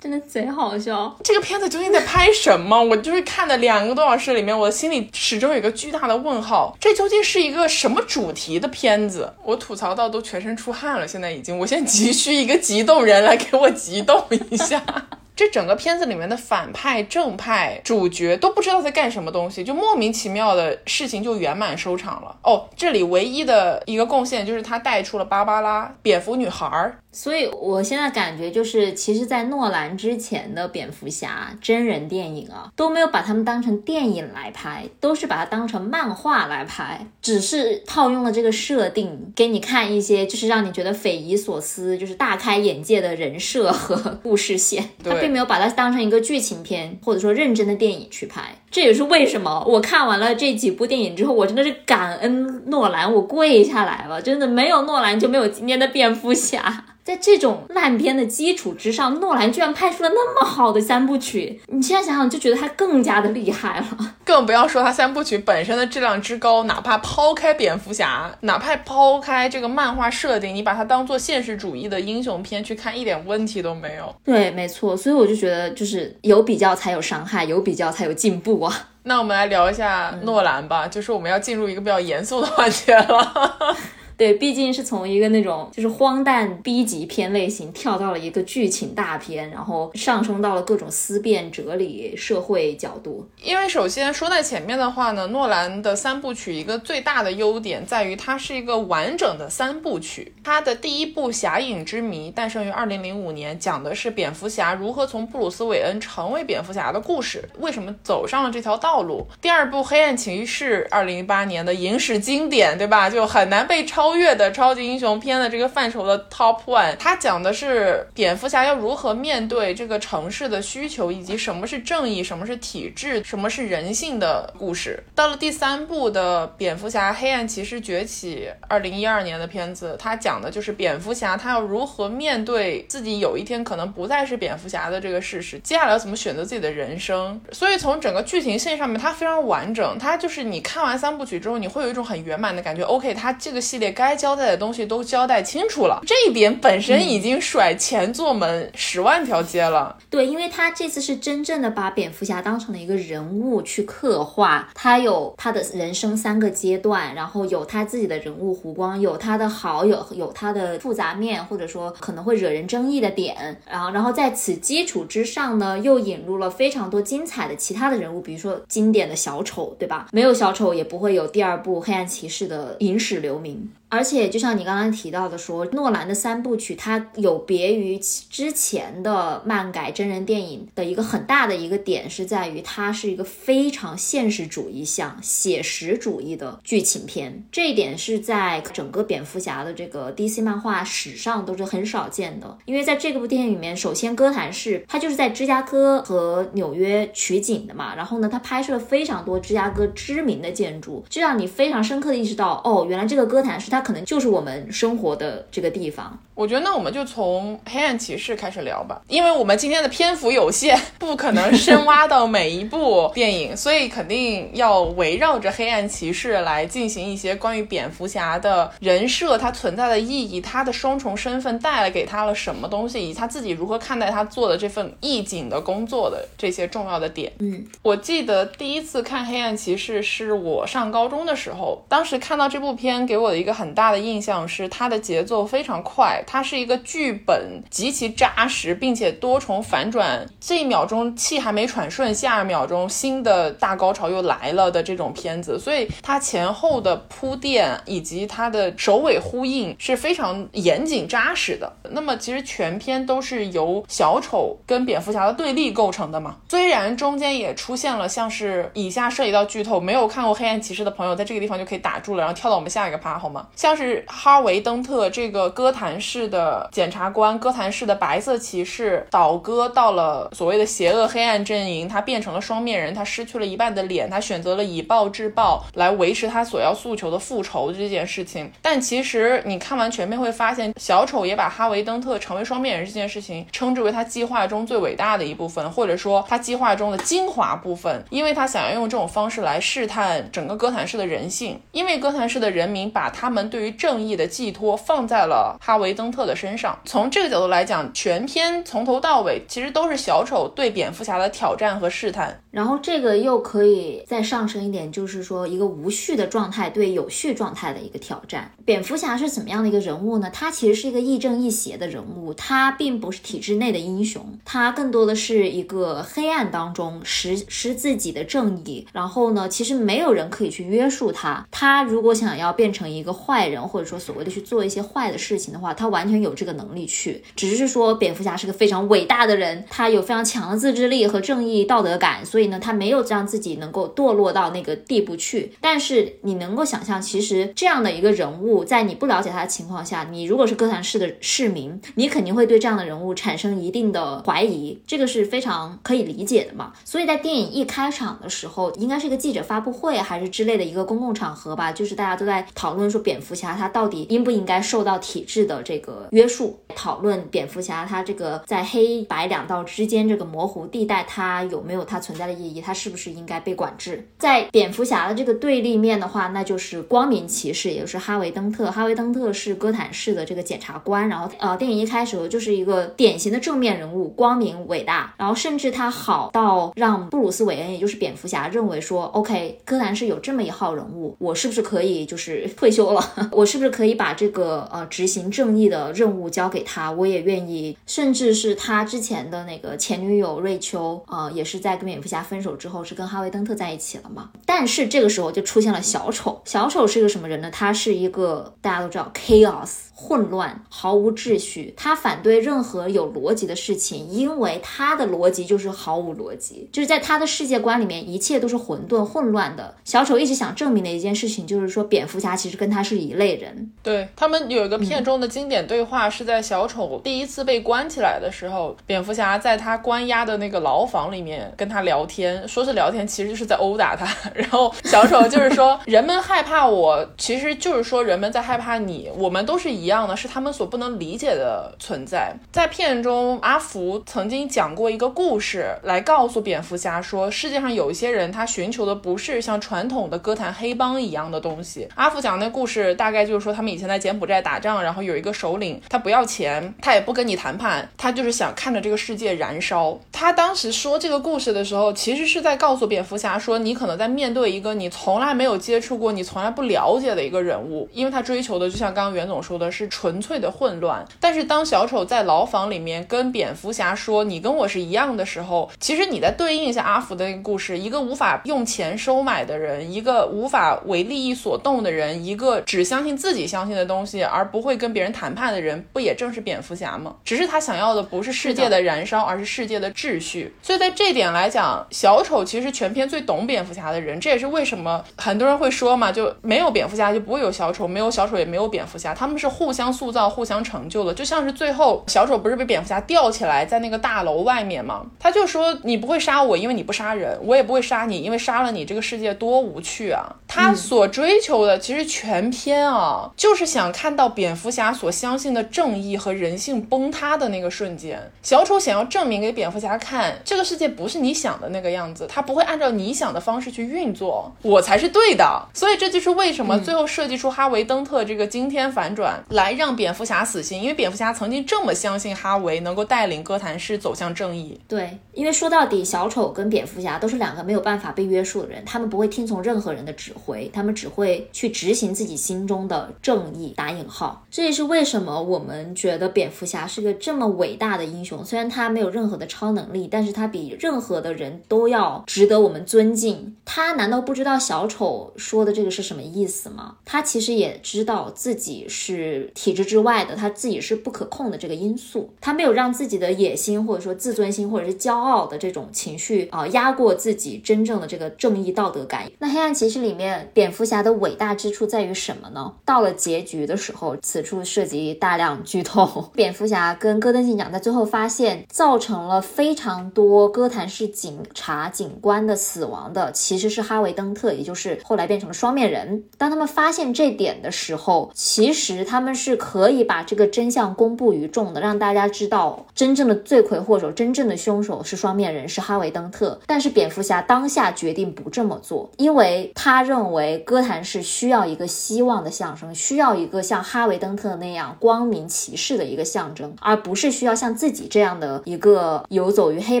[0.00, 1.16] 真的贼好笑。
[1.22, 2.82] 这个片子究竟在拍什么？
[2.82, 9.32] 我就是看了两个多小时，里面我心里始终有一个巨大的问号：这究竟是一个什么主题的片子？
[9.44, 14.82] 我吐槽到都全身出汗了，现在已经，我现在急需一个激动人来给我激动一下。
[15.36, 22.36] 这整个片子里面的反派、正派、主角都不知道在干什么东西，就莫名其妙的事情就圆满收场了。
[22.42, 26.98] 哦，这里唯一的一个贡献就是他带出了芭芭拉，蝙蝠女孩儿。
[27.12, 44.90] 所以，我现在感觉就是，其实，在诺兰之前的蝙蝠侠真人电影啊，都没有把他们当成电影来拍，都是把它当成漫画来拍，只是套用了这个设定，给你看一些就是让你觉得匪夷所思，就是大开眼界的人设和故事线。
[45.02, 48.54] 他并没有把它当成一个剧情片，或者说认真的电影去拍。
[48.70, 56.84] 这也是为什么我看完了这几部电影之后，我真的是感恩诺兰，我跪下来了，真的没有诺兰就没有今天的蝙蝠侠。
[57.02, 64.14] 在这种烂片的基础之上，诺兰居然拍出了那么好的三部曲，你现在想想就觉得他更加的厉害了。
[64.22, 74.14] 更不要说他三部曲本身的质量之高，哪怕抛开蝙蝠侠，哪怕抛开这个漫画设定，你把它当做现实主义的英雄片去看，一点问题都没有。
[74.22, 78.88] 对，没错，所以我就觉得就是有比较才有伤害，有比较才有进步啊。
[79.04, 83.76] 那我们来聊一下诺兰吧，就是我们要进入一个比较严肃的环节了。
[84.20, 93.26] 对，毕竟是从一个那种就是荒诞 B 级片类型跳到了一个剧情大片，然后上升到了各种思辨、哲理、社会角度。
[93.42, 100.30] 因为首先说在前面的话呢，诺兰的三部曲一个最大的优点在于它是一个完整的三部曲。
[100.44, 109.26] 它的第一部《侠影之谜》诞生于二零零五年，讲的是蝙蝠侠如何从布鲁斯·韦恩成为蝙蝠侠的故事，为什么走上了这条道路。
[109.40, 113.08] 第二部《黑暗骑士》二零一八年的影史经典，对吧？
[113.08, 114.09] 就很难被超。
[114.10, 125.00] 超越的超级英雄片的这个范畴的 top one，它讲的是蝙蝠侠要如何面对这个城市的需求，以及什么是正义，什么是体制，什么是人性的故事。
[125.14, 137.40] 到了第三部的蝙蝠侠黑暗骑士崛起，二零一二年的片子，它讲的就是蝙蝠侠他要如何面对自己有一天可能不再是蝙蝠侠的这个事实，接下来要怎么选择自己的人生。
[137.52, 139.96] 所以从整个剧情线上面，它非常完整。
[140.00, 142.82] 它就是你看完三部曲之后，你会有一种很圆满的感觉。
[142.82, 143.99] OK，它这个系列。
[144.00, 149.94] 该交代的东西都交代清楚了，这一点本身已经甩前作门十万条街了。
[150.08, 163.60] 对，因为他这次是真正的把蝙蝠侠当成了一个人物去刻画，他有他的人生三个阶段，然后有他自己的人物弧光，有他的好，有有他的复杂面，或者说可能会惹人争议的点。
[163.70, 170.06] 然后，然后在此基础之上呢，又引入了非常多精彩的其他的人物，比如说经典的小丑，对吧？
[170.10, 173.70] 没有小丑也不会有第二部黑暗骑士的影史留名。
[173.90, 187.44] 而且，就像你刚刚提到的，说诺兰的三部曲，它有别于之前的漫改真人电影的一个很大的一个点，是在于它是一个非常现实主义向、写实主义的剧情片。
[187.50, 192.56] 这一点是在整个蝙蝠侠的这个 DC 漫画史上都是很少见的。
[192.66, 203.79] 因为在这部电影里面，首先哥谭市它就是在芝加哥和纽约取景的嘛，然后呢，它拍摄了非常多芝加哥知名的建筑，就让你非常深刻的意识到，哦，原来这个哥谭市它。
[203.80, 206.18] 它可能就是我们生活的这个地方。
[206.34, 227.30] 我觉得那我们就从黑暗骑士开始聊吧，因为我们今天的篇幅有限，不可能深挖到每一部电影，所以肯定要围绕着黑暗骑士来进行一些关于蝙蝠侠的人设、他存在的意义、他的双重身份带来给他了什么东西，以及他自己如何看待他做的这份义警的工作的这些重要的点。
[227.40, 236.20] 嗯，我记得第一次看黑暗骑士是我上高中的时候，当时看到这部片给我的一个很很大的印象是它的节奏非常快。
[236.26, 251.72] 它是一个剧本极其扎实，并且多重反转，这一秒钟气还没喘顺，下一秒钟新的大高潮又来了的这种片子，所以它前后的铺垫以及它的首尾呼应是非常严谨扎实的。
[251.90, 263.46] 那么其实全片都是由小丑跟蝙蝠侠的对立构成的嘛，虽然中间也出现了像是以下涉及到剧透，没有看过黑暗骑士的朋友在这个地方就可以打住了，然后跳到我们下一个趴好吗？
[263.60, 266.30] 像是哈维登特这个哥谭市。
[266.30, 278.48] 的检察官，哥谭市的白色骑士倒戈到了所谓的邪恶黑暗阵营，他变成了双面人，他失去了一半的脸，他选择了以暴制暴来维持他所要诉求的复仇这件事情。
[278.62, 296.10] 但其实你看完全片会发现，小丑也把哈维登特成为双面人这件事情称之为他计划中最伟大的一部分，或者说他计划中的精华部分，因为他想要用这种方式来试探整个哥谭市的人性，因为哥谭市的人民把他们对于正义的寄托放在了哈维登。
[296.10, 302.42] 特的身上，从这个角度来讲，全篇从头到尾其实都是小丑对蝙蝠侠的挑战和试探。
[302.50, 308.50] 然后这个又可以再上升一点，就是说一个无序的状态对有序状态的一个挑战。
[308.64, 310.28] 蝙蝠侠是怎么样的一个人物呢？
[310.32, 318.84] 他其实是一个亦正亦邪的人物，他并不是体制内的英雄，他更多的是一个黑暗当中实施自己的正义。
[318.92, 321.46] 然后呢，其实没有人可以去约束他。
[321.52, 327.22] 他如果想要变成一个坏坏人，或者说所谓的去做一些坏的事情的话，他完全有这个能力去。
[327.34, 335.54] 只是说蝙蝠侠是个非常伟大的人，他有非常强的自制力和正义道德感，所以呢，他没有让自己能够堕落到那个地步去。
[335.58, 346.74] 但是你能够想象，其实这样的一个人物，在你不了解他的情况下，你如果是哥谭市的市民，你肯定会对这样的人物产生一定的怀疑，这个是非常可以理解的嘛。
[346.84, 362.30] 所以在电影一开场的时候，应该是一个记者发布会还是之类的一个公共场合吧，就是大家都在讨论说蝙蝙蝠侠他到底应不应该受到体制的这个约束，讨论蝙蝠侠他这个在黑白两道之间这个模糊地带，他有没有他存在的。
[362.32, 364.08] 意义，他是不是应该被管制？
[364.16, 368.70] 在蝙蝠侠的这个对立面的话，那就是光明骑士，也就是哈维登特。
[368.70, 383.09] 哈维登特是哥谭市的这个检察官，然后呃，电影一开始就是一个典型的正面人物，光明伟大，然后甚至他好到让布鲁斯韦恩，也就是蝙蝠侠认为说，OK，哥谭市有这么一号人物，我是不是可以就是退休了？
[383.32, 386.90] 我是不是可以把这个呃执行正义的任务交给他？
[386.92, 392.20] 我也愿意，甚至是他之前的那个前女友瑞秋，呃，也是在跟蝙蝠侠。
[392.22, 394.30] 分手之后是跟哈维登特在一起了嘛？
[394.46, 396.40] 但是这个时候就出现了小丑。
[396.44, 397.50] 小丑是一个什么人呢？
[397.50, 399.70] 他是一个大家都知道 chaos。
[400.02, 401.74] 混乱，毫无秩序。
[401.76, 409.74] 他反对任何有逻辑的事情，因为他的逻辑就是毫无逻辑，就是在他的世界观里面，一切都是混沌、混乱的。
[409.84, 413.70] 小丑一直想证明的一件事情，就是说蝙蝠侠其实跟他是一类人。
[413.82, 424.06] 对他们有一个片中的经典对话，是在小丑第一次被关起来的时候，蝙蝠侠在他关押的那个牢房里面跟他聊天，说是聊天，其实就是在殴打他。
[424.32, 429.90] 然后小丑就是说，人们害怕我，其实就是说人们在害怕你，我们都是一。
[429.90, 432.32] 样的是他们所不能理解的存在。
[432.52, 441.88] 在片中，阿福曾经讲过一个故事，来告诉蝙蝠侠说，世界上有一些人，他寻求的不是像传统的歌坛黑帮一样的东西。
[441.96, 449.98] 阿福讲那故事，大概就是说，他们以前在柬埔寨打仗，然后有一个首领，他不要钱，他也不跟你谈判，他就是想看着这个世界燃烧。
[450.10, 459.90] 他当时说这个故事的时候，其实是在告诉蝙蝠侠说，你可能在面对一个你从来没有接触过、你从来不了解的一个人物，因为他追求的就像刚刚袁总说的是。
[459.90, 477.16] 纯粹的混乱，但是当小丑在牢房里面跟蝙蝠侠说“你跟我是一样的”时候，其实你在对应一下阿福的那个故事：一个无法用钱收买的人，一个无法为利益所动的人，一个只相信自己相信的东西而不会跟别人谈判的人，不也正是蝙蝠侠吗？
[477.24, 480.54] 只是他想要的不是世界的燃烧，而是世界的秩序。
[480.62, 484.20] 所以在这点来讲，小丑其实全篇最懂蝙蝠侠的人。
[484.20, 489.70] 这也是为什么很多人会说嘛，就没有蝙蝠侠就不会有小丑，没有小丑也没有蝙蝠侠，他们是互。
[489.70, 495.06] 互相塑造，互相成就的，就像是最后小丑不是被蝙蝠侠吊起来在那个大楼外面吗？
[495.20, 500.26] 他就说你不会杀我，因为你不杀人，我也不会杀你，因为杀了你这个世界多无趣啊！
[500.48, 508.30] 他所追求的其实全篇篇啊，就是想看到蝙蝠侠所相信的正义和人性崩塌的那个瞬间。
[508.44, 515.68] 小丑想要证明给蝙蝠侠看，这个世界不是你想的那个样子，他不会按照你想的方式去运作，我才是对的。
[515.74, 524.80] 所以这就是为什么最后设计出哈维·登特这个惊天反转，来让蝙蝠侠死心，因为蝙蝠侠曾经这么相信哈维能够带领哥谭市走向正义。
[524.86, 533.72] 对，因为说到底，小丑跟蝙蝠侠都是两个没有办法被约束的人，他们不会听从任何人的指挥，他们只会去执行自己心心中的正义。
[533.74, 538.44] 打引号，这也是为什么我们觉得蝙蝠侠是个这么伟大的英雄。
[538.44, 543.56] 虽然他没有任何的超能力，但是他比任何的人都要值得我们尊敬。
[543.64, 546.96] 他难道不知道小丑说的这个是什么意思吗？
[547.06, 552.34] 他其实也知道自己是体制之外的，他自己是不可控的这个因素。
[552.42, 559.30] 他没有让自己的野心或者说自尊心或者是骄傲的这种情绪啊压过自己真正的这个正义道德感。
[559.38, 562.72] 那黑暗骑士里面蝙蝠侠的伟大之处在于什么呢？
[562.84, 566.30] 到了结局的时候，此处涉及大量剧透。
[566.34, 576.24] 蝙蝠侠跟戈登警长在最后发现，造成了非常多哥谭市警察警官的死亡的，其实是哈维·登特，也就是后来变成了双面人。
[576.38, 586.58] 当他们发现这点的时候，其实他们是可以把这个真相公布于众的，让大家知道真正的罪魁祸首、真正的凶手是双面人，是哈维·登特。
[586.66, 600.00] 但是蝙蝠侠当下决定不这么做，因为他认为哥谭市需要一个希望的象征，需要一个像哈维·登特那样光明骑士的一个象征，而不是需要像自己这样的一个游走于黑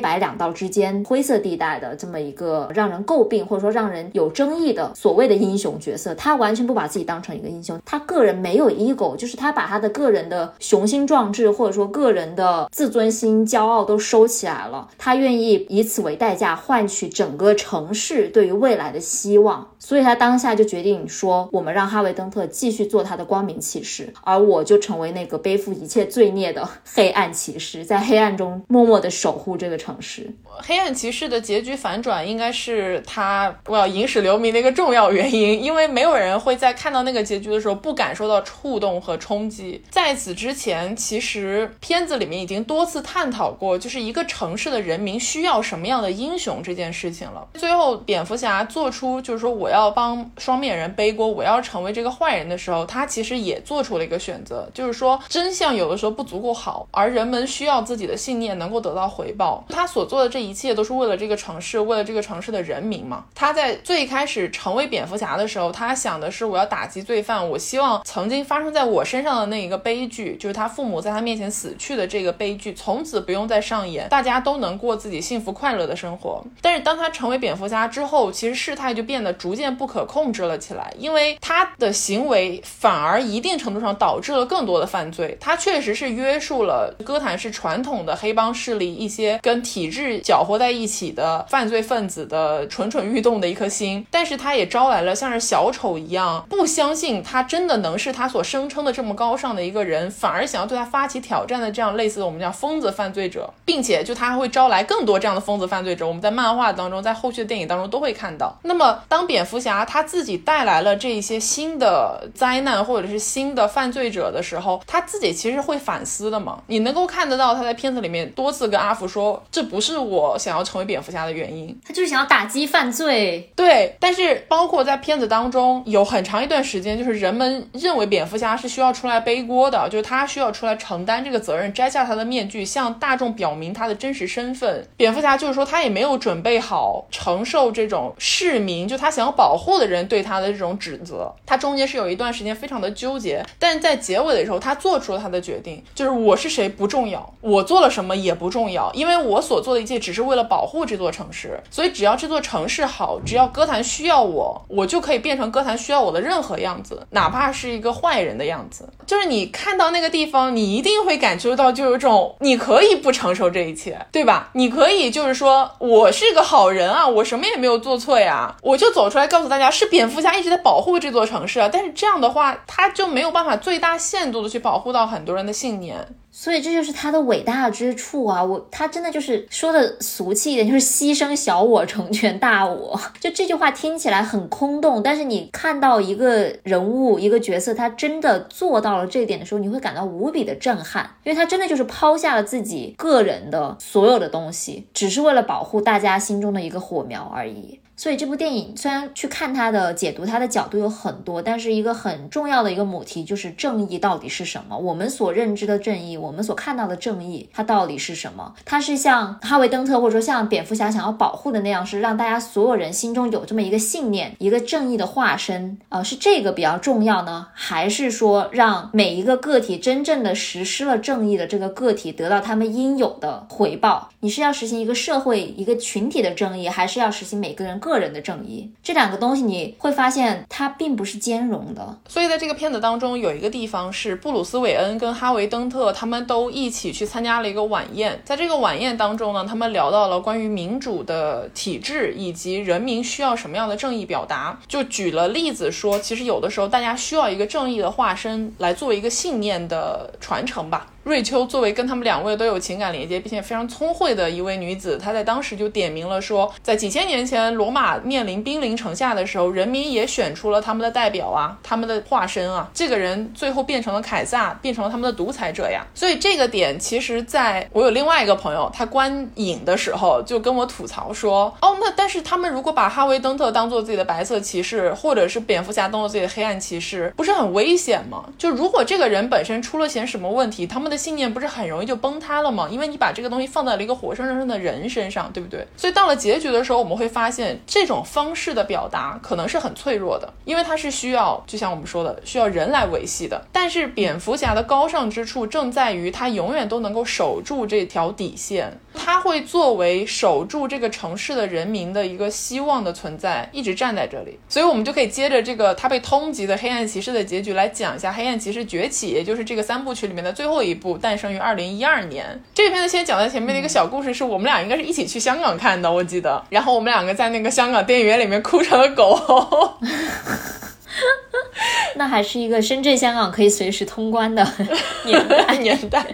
[0.00, 6.14] 白两道之间灰色地带的这么一个让人诟病或者说让人有争议的所谓的英雄角色。
[6.14, 19.66] 他完全不把自己当成一个英雄，他个人没有 ego，就是他把他的个人的雄心壮志或者说个人的自尊心、骄傲都收起来了，他愿意以此为代价换取整个城市对于未来的希望。
[19.78, 30.30] 所以他当下就决定说：“我们让哈维·登特继续做他的光明骑士，而我就成为那个背负一切罪孽的黑暗骑士，在黑暗中默默的守护这个城市。”
[30.62, 39.82] 黑暗骑士的结局反转应该是他我要影史留名的一个重要原因，因为没有人会在看到那个结局的时候不感受到触动和冲击。
[39.88, 47.48] 在此之前，其实片子里面已经多次探讨过，就是一个城市的人民需要什么样的英雄这件事情了。
[47.54, 59.64] 最后，蝙蝠侠做出就是说我要帮双面人背锅，我要成为这个坏人的时候，他其实也做出了一个选择，就是说真相有的时候不足够好，而人们需要自己的信念能够得到回报。
[59.68, 60.54] 他所做的这一。
[60.60, 63.24] 切都是为了这个城市，为了这个城市的人民嘛。
[63.34, 76.44] 他在最开始成为蝙蝠侠的时候，他想的是我要打击罪犯，我希望曾经发生在我身上的那一个悲剧，就是他父母在他面前死去的这个悲剧，从此不用再上演，大家都能过自己幸福快乐的生活。
[76.60, 85.36] 但是当他成为蝙蝠侠之后，其实事态就变得逐渐不可控制了起来，因为他的行为反而一定程度上导致了更多的犯罪。
[85.40, 90.20] 他确实是约束了哥谭市传统的黑帮势力一些跟体制。
[90.30, 106.06] 搅和在一起的犯罪分子的蠢蠢欲动的一颗心，但是他也招来了像是小丑一样不相信他真的能是他所声称的这么高尚的一个人，反而想要对他发起挑战的这样类似的我们叫疯子犯罪者，并且就他还会招来更多这样的疯子犯罪者。
[106.06, 108.56] 我们在漫画当中，在后续的电影当中都会看到。
[108.62, 111.89] 那么当蝙蝠侠他自己带来了这一些新的
[112.34, 116.62] 灾难或者是新的犯罪者的时候，他自己其实会反思的嘛？
[116.66, 120.36] 你能够看得到他在片子里面多次跟阿福说，这不是我。
[120.40, 123.50] 想要成为蝙蝠侠的原因，他就是想要打击犯罪。
[123.54, 134.86] 对，但是包括在片子当中，有很长一段时间，就是人们认为蝙蝠侠是需要出来背锅的，就是他需要出来承担这个责任，摘下他的面具，向大众表明他的真实身份。
[134.96, 141.30] 蝙蝠侠就是说，他也没有准备好承受这种市民，就他想要保护的人对他的这种指责。
[141.44, 150.20] 他中间是有一段时间非常的纠结，但在结尾的时候，他做出了他的决定，就是我是谁不重要，我做了什么也不重要，因为我所做的一切只是。
[150.30, 158.88] 为了保护这座城市，所以只要这座城市好，只要歌坛需要我，我就可以变成歌坛需要我的任何样子，哪怕是一个坏人的样子。
[159.06, 164.50] 就是你看到那个地方，你一定会感受到，就有种你可以不承受这一切，对吧？
[164.52, 171.68] 你可以就是说我是个好人啊，我什么也没有做错呀，我就走出来告诉大家，是蝙蝠侠一直在保护这座城市啊。
[171.72, 175.96] 但是这样的话，他就没有办法最大限度的去保护到很多人的信念。
[176.32, 178.42] 所以这就是他的伟大之处啊！
[178.42, 182.98] 我他真的就是说的俗气一点，就是牺牲小我成全大我。
[183.18, 197.80] 就这句话听起来很空洞，但是你看到一个人物、一个角色，他真的做到了这一点的时候，你会感到无比的震撼，因为他真的就是抛下了自己个人的所有的东西，只是为了保护大家心中的一个火苗而已。
[198.00, 204.78] 所以这部电影虽然去看它的解读，它的角度有很多，但是一个很重要的一个母题就是正义到底是什么？
[204.78, 208.54] 我们所认知的正义，我们所看到的正义，它到底是什么？
[208.64, 215.76] 它是像哈维·登特或者说像蝙蝠侠想要保护的那样，是让大家所有人心中有这么一个信念，一个正义的化身？
[215.90, 224.08] 呃，是这个比较重要呢，还是说让每一个个体真正的实施了正义的这个个体得到他们应有的回报？
[224.20, 227.89] 你是要实行一个社会一个群体的正义，还是要实行每个人个？
[227.90, 231.98] 个人的正义，这两个东西你会发现它并不是兼容的。
[232.08, 238.22] 所以在这个片子当中，有一个地方是布鲁斯·韦恩跟哈维·登特他们都一起去参加了一个晚宴。
[238.24, 250.86] 在这个晚宴当中呢，他们聊到了关于民主的体制以及人民需要什么样的正义表达，就举了例子说，其实有的时候大家需要一个正义的化身来作为一个信念的传承吧。
[251.02, 265.86] 瑞秋作为跟他们两位都有情感连接，并且非常聪慧的一位女子，她在当时就点明了说，在几千年前罗马面临兵临城下的时候，人民也选出了他们的代表啊，他们的化身啊，这个人最后变成了凯撒，变成了他们的独裁者呀。
[265.94, 278.24] 所以这个点，其实在我有另外一个朋友，他观影的时候就跟我吐槽说，哦，那但是他们如果把哈维·登特当做自己的白色骑士，或者是蝙蝠侠当做自己的黑暗骑士，不是很危险吗？
[278.36, 282.68] 就如果这个人本身出了些什么问题，他们的信念不是很容易就崩塌了吗？
[282.70, 285.66] 因为你把这个东西放在了一个活生生的人身上，对不对？
[285.76, 293.40] 所以到了结局的时候，我们会发现这种方式的表达可能是很脆弱的，因为它是需要，就像我们说的，需要人来维系的。
[293.52, 298.78] 但是蝙蝠侠的高尚之处正在于他永远都能够守住这条底线。
[298.92, 304.36] 他会作为守住这个城市的人民的一个希望的存在，一直站在这里。
[304.48, 312.42] 所以，我们就可以接着这个他被通缉的黑暗骑士的结局来讲一下《黑暗骑士崛起》，也就是这个三部曲里面的最后一部，诞生于二零一二年。
[312.54, 316.42] 这个片子先讲在前面的一个小故事，是我们俩应该是一起去香港看的，我记得。
[316.48, 319.78] 然后我们两个在那个香港电影院里面哭成了狗。
[321.96, 324.46] 那还是一个深圳、香港可以随时通关的
[325.04, 326.04] 年代年代。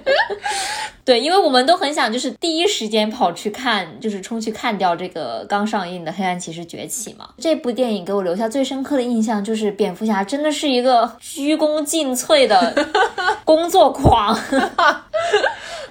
[1.05, 7.29] 对，因为我们都很想就是第一时间跑去看，就是冲去看掉这个刚上映的《黑暗骑士崛起》嘛。
[7.39, 12.75] 这部电影给我留下最深刻的印象就是蝙蝠侠真的是一个鞠躬尽瘁的
[13.45, 14.37] 工作狂。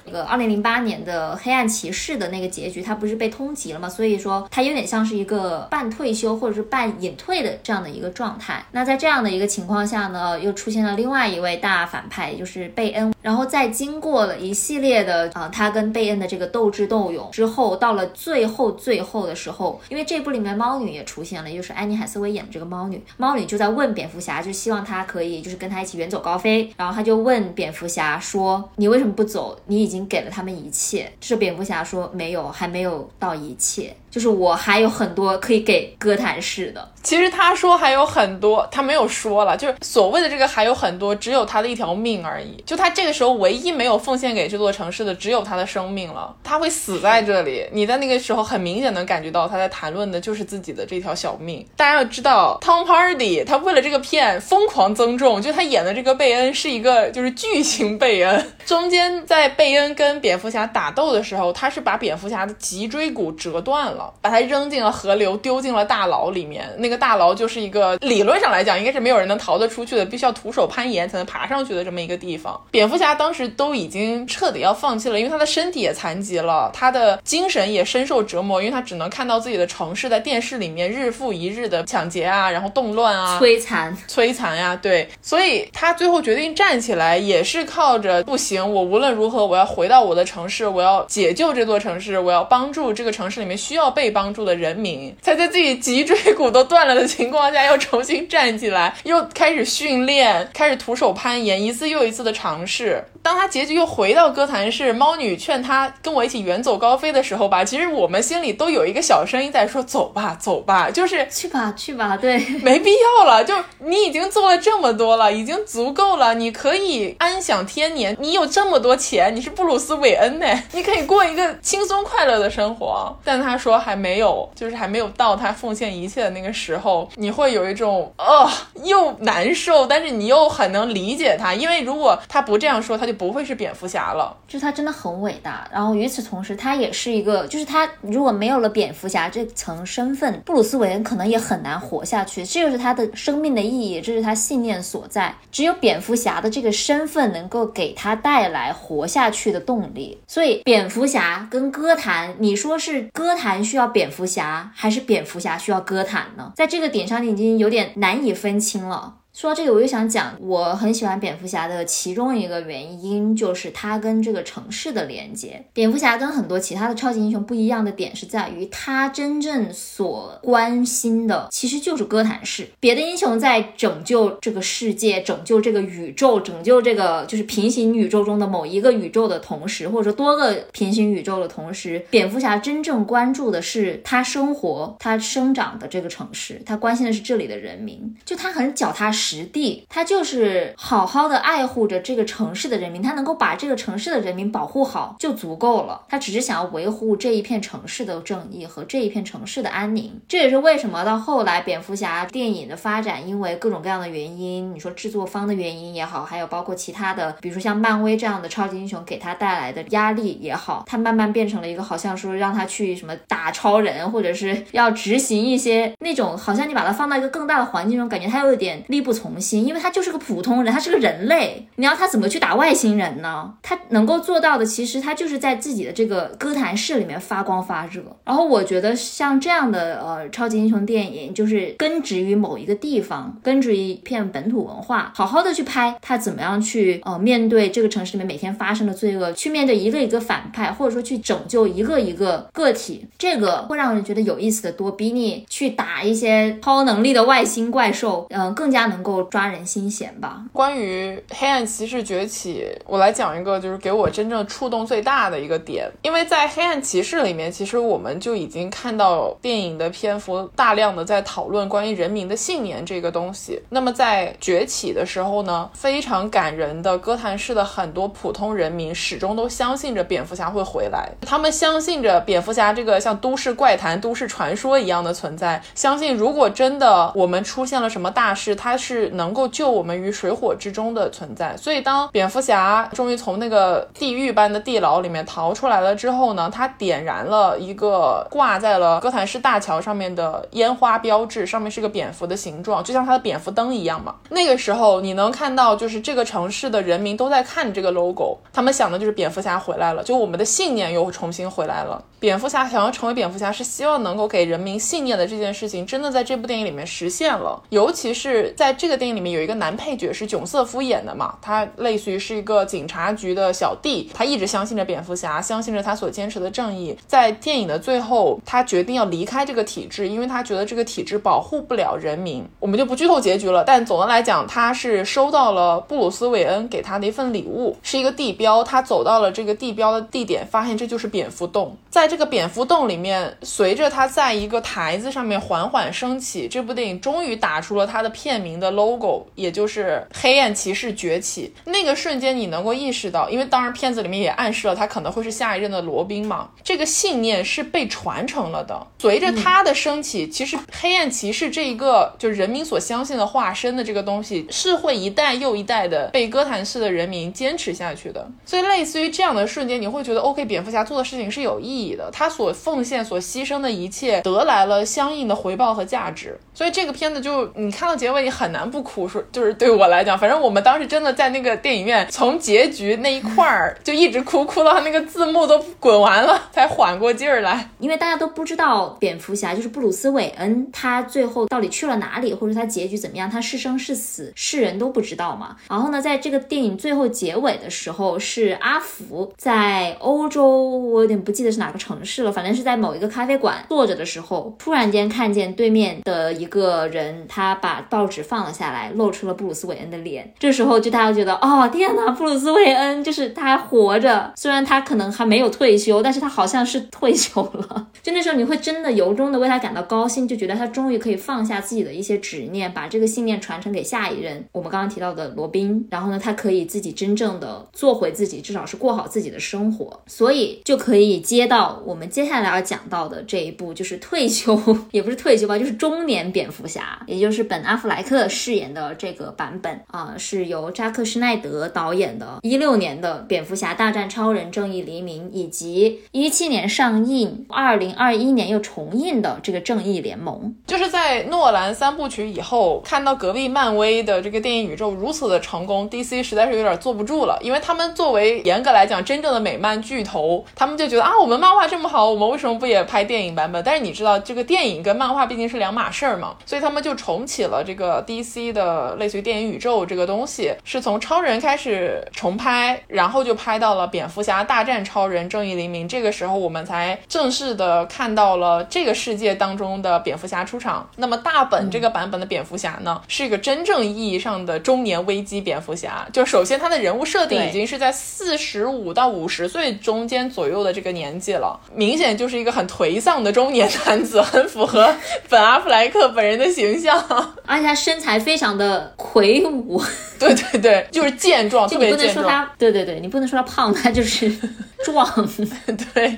[0.08, 3.88] 那个二零零八年的黑暗骑士的那个结局，他不是被通缉了吗？
[3.90, 8.64] 所以说他有点像是一个半退休或者是半隐退的这样的一个状态。
[8.76, 13.14] 那在这样的一个情况下呢，又出现了另外一位大反派，也就是贝恩。
[13.22, 23.02] 然后在经过了一系列的啊，他跟贝恩的这个斗智斗勇之后，到了最后最后的时候，因为这部里面猫女也出现了，就是安妮海瑟薇演的这个猫女。
[23.16, 26.70] 猫女就在问蝙蝠侠，就希望他可以就是跟他一起远走高飞。
[26.76, 29.58] 然后他就问蝙蝠侠说：“你为什么不走？
[29.66, 33.96] 你已经。”给了他们一切，这是蝙蝠侠说没有，还没有到一切。
[34.16, 36.90] 就是我还有很多可以给哥谭市的。
[37.04, 39.58] 其实他说还有很多，他没有说了。
[39.58, 42.64] 就是所谓的这个还有很多，只有他的一条命而已。
[42.66, 46.34] 就他这个时候唯一没有奉献给这座城市的，只有他的生命了。
[46.46, 47.68] 他会死在这里。
[47.74, 51.68] 你在那个时候很明显能感觉到他在谈论的就是自己的这条小命。
[51.76, 58.52] 大家要知道，Tom Hardy 他为了这个片疯狂增重，就他演的这个贝恩是一个就是巨型贝恩。
[58.66, 64.05] 中间在贝恩跟蝙蝠侠打斗的时候，他是把蝙蝠侠的脊椎骨折断了。
[64.22, 66.70] 把他扔进了河流，丢进了大牢里面。
[66.78, 72.60] 那个大牢就是一个理论上来讲，应该是没有人能逃得出去的，必须要徒手攀岩才能爬上去的这么一个地方。
[72.72, 85.08] 蝙蝠侠当时都已经彻底要放弃了，因为他的身体也残疾了，他的精神也深受折磨，因为他只能看到自己的城市在电视里面日复一日的抢劫啊，然后动乱啊， 摧残，摧残呀，对。
[85.22, 93.86] 所以他最后决定站起来，也是靠着不行，我无论如何我要回到我的城市，我要解救这座城市，我要帮助这个城市里面需要。
[93.96, 103.04] 被帮助的人民，才在自己脊椎骨都断了的情况下，又重新站起来，又开始训练，开始徒手攀岩，一次又一次的尝试。
[103.26, 113.44] 当他结局又回到哥谭市，猫女劝他跟我一起远走高飞的时候吧，其实我们心里都有一个小声音在说：“走吧，走吧，就是去吧，去吧。”对， 没必要了。
[113.44, 118.16] 就你已经做了这么多了，已经足够了，你可以安享天年。
[118.20, 123.18] 你有这么多钱，你是布鲁斯韦恩呢，你可以过一个轻松快乐的生活。
[123.24, 123.76] 但他说。
[123.86, 128.50] 还没有，就是还没有到他奉献一切的那个时候，你会有一种哦
[128.84, 134.38] 又难受，但是你又很能理解他，因为如果他不这样说，他就不会是蝙蝠侠了。
[134.48, 135.68] 就是他真的很伟大。
[135.72, 142.46] 然后与此同时，他也是一个，就是他如果没有了蝙蝠侠这层身份，布鲁斯韦恩可能也很难活下去。
[142.46, 145.34] 这就是他的生命的意义，这是他信念所在。
[145.52, 150.18] 只有蝙蝠侠的这个身份能够给他带来活下去的动力。
[150.28, 156.52] 所以，蝙蝠侠跟歌坛，你说是歌坛需要蝙蝠侠，还是蝙蝠侠需要歌坛呢？
[156.56, 159.16] 在这个点上，你已经有点难以分清了。
[159.36, 165.62] 说到这个，我又想讲，我很喜欢蝙蝠侠的其中一个原因，就是他跟这个城市的连接。
[165.74, 172.66] 蝙蝠侠跟很多其他的超级英雄不一样的点是在于，他真正所关心的其实就是哥谭市。
[172.80, 188.16] 别的英雄在拯救这个世界、拯救这个宇宙、拯救这个就是平行宇宙中的某一个宇宙的同时，或者说多个平行宇宙的同时，蝙蝠侠真正关注的是他生活、他生长的这个城市，他关心的是这里的人民。
[188.24, 189.25] 就他很脚踏实。
[189.26, 196.04] 实地，他就是好好的爱护着这个城市的人民，他能够把这个城市的人民保护好就足够了。
[196.08, 200.22] 他只是想要维护这一片城市的正义和这一片城市的安宁。
[200.28, 219.15] 这也是为什么到后来蝙蝠侠电影的发展，因为各种各样的原因，你说制作方的原因也好，还有包括其他的，比如说像漫威这样的超级英雄给他带来的压力也好，他慢慢变成了一个好像说让他去什么打超人，或者是要执行一些那种好像你把他放到一个更大的环境中，感觉他有点力不。
[219.16, 223.54] 从心，因为他就是个普通人，他是个人类，你要他怎么去打外星人呢？
[223.64, 228.04] 他能够做到的，其实他就是在自己的这个歌坛室里面发光发热。
[228.26, 249.05] 然后我觉得像这样的呃超级英雄电影，就是根植于某一个地方，根植于一片本土文化，好好的去拍他怎么样去呃面对这个城市里面每天发生的罪恶，去面对一个一个反派，或者说去拯救一个一个个体，这个会让人觉得有意思的多，比你去打一些超能力的外星怪兽，嗯，更加能。
[249.06, 250.42] 够抓人心弦吧。
[250.52, 255.88] 关于黑暗骑士崛起，我来讲一个，就是给我真正触动最大的一个点。
[256.02, 263.62] 因为在黑暗骑士里面，其实我们就已经看到电影的篇幅大量的在讨论关于人民的信念这个东西。
[263.70, 278.95] 那么在崛起的时候呢，非常感人的哥谭市的很多普通人民始终都相信着蝙蝠侠会回来，他们相信着蝙蝠侠这个像都市怪谈、都市传说一样的存在，相信如果真的我们出现了什么大事，他是。
[278.96, 294.16] 是能够救我们于水火之中的存在，所以当蝙蝠侠终于从那个地狱般的地牢里面逃出来了之后呢，他点燃了一个挂在了哥谭市大桥上面的烟花标志，上面是个蝙蝠的形状，就像他的蝙蝠灯一样嘛。
[294.30, 302.02] 那个时候你能看到，就是这个城市的人民都在看这个 logo，他们想的就是蝙蝠侠回来了，就我们的信念又重新回来了。
[302.20, 308.86] 蝙蝠侠想要成为蝙蝠侠，是希望能够给人民信念的这件事情，真的在这部电影里面实现了，尤其是在这。
[308.86, 316.96] 个电影里面有一个男配角是囧瑟夫演的嘛，他类似于是一个警察局的小弟，他一直相信着蝙蝠侠，相信着他所坚持的正义。
[317.08, 322.46] 在电影的最后，他决定要离开这个体制，因为他觉得这个体制保护不了人民。
[322.60, 328.64] 我们就不剧透结局了，但总的来讲，他是收到了布鲁斯韦恩给他的一份礼物，是一个地标。
[328.64, 331.76] 他走到了这个地标的地点，发现这就是蝙蝠洞。
[331.90, 338.65] 在这个蝙蝠洞里面，随着他在一个台子上面缓缓升起，这部电影终于打出了他的片名的。
[338.72, 346.50] Logo 也就是黑暗骑士崛起那个瞬间，你能够意识到，因为当然片子里面也暗示了他可能会是下一任的罗宾嘛。
[346.64, 348.86] 这个信念是被传承了的。
[349.00, 358.28] 随着他的升起，其实黑暗骑士这一个就是人民所相信的化身的这个东西，是会一代又一代的被哥谭市的人民坚持下去的。
[358.46, 366.40] 所以类似于这样的瞬间，你会觉得 OK，蝙蝠侠做的事情是有意义的，他所奉献、所牺牲的一切得来了相应的回报和价值。
[366.54, 368.66] 所以这个片子就你看到结尾，你很难。
[368.66, 377.70] 不哭说，就是对我来讲，反正我们当时真的在那个电影院，从结局那一块儿就一直哭，哭到那个字幕都滚完了才缓过劲儿来。
[377.80, 385.56] 因为大家都不知道蝙蝠侠就是布鲁斯韦恩，他最后到底去了哪里，或者他结局怎么样，他是生是死，世人都不知道嘛。
[385.70, 398.45] 然后呢，在这个电影最后结尾的时候，是阿福在欧洲，我有点不记得是哪个城市了，反正是在某一个咖啡馆坐着的时候，突然间看见对面的一个人，他把报纸放。
[398.46, 400.32] 放下来，露出了布鲁斯韦恩的脸。
[400.38, 407.88] 这时候就大家觉得，哦天哪，布鲁斯韦恩就是他还活着，虽然他可能还没有退休，但是他好像是退休了。
[408.04, 414.46] 就那时候你会真的由衷的为他感到高兴，就觉得他终于可以放下自己的一些执念，把这个信念传承给下一任。
[414.52, 424.56] 我们刚刚提到的罗宾，然后呢，他可以自己真正的做回自己，至少是过好自己的生活，所以就可以接到我们接下来要讲到的这一部，就是退休
[424.92, 453.64] 也不是退休吧，就是中年蝙蝠侠，也就是本阿弗莱克饰演的这个版本啊，是由扎克施奈德导演的，一六年的《蝙蝠侠大战超人：正义黎明》，以及一七年上映，二零二一年又重映的这个《正义联盟》，就是在诺兰三部曲以后，看到隔壁漫威的这个电影宇宙如此的成功，DC 实在是有点坐不住了，因为他们作为严格来讲真正的美漫巨头，他们就觉得啊，我们漫画这么好，我们为什么不也拍电影版本？
[453.64, 470.90] 但是你知道，这个电影跟漫画毕竟是两码事儿嘛，所以他们就重启了这个 DC 的类似于电影宇宙这个东西，是从超人开始重拍，然后就拍到了蝙蝠侠大战超人：正义黎明，这个时候我们才正式的看到了这个世界当中的蝙蝠侠出场。
[470.96, 476.08] 那么大本这个版本的蝙蝠侠呢，是一个真正意义上的中年危机蝙蝠侠。
[476.12, 484.94] 就首先他的人物设定已经是在四十五到五十岁中间左右的这个年纪了，明显就是一个很颓丧的中年男子，很符合
[485.30, 486.98] 本阿弗莱克本人的形象，
[487.46, 489.82] 而且他身材非常的魁梧。
[490.18, 492.50] 对对对，就是健壮，特别健壮。
[492.58, 494.32] 对对对，你不能说他胖，他就是
[494.84, 495.06] 壮。
[495.94, 496.18] 对，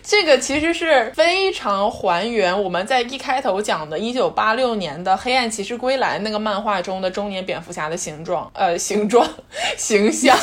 [0.00, 9.28] 这个其实是非常还原我们在一开头讲的1986年的《黑暗骑士归来》那个漫画中的中年蝙蝠侠的形状，呃，形状
[9.76, 10.38] 形象。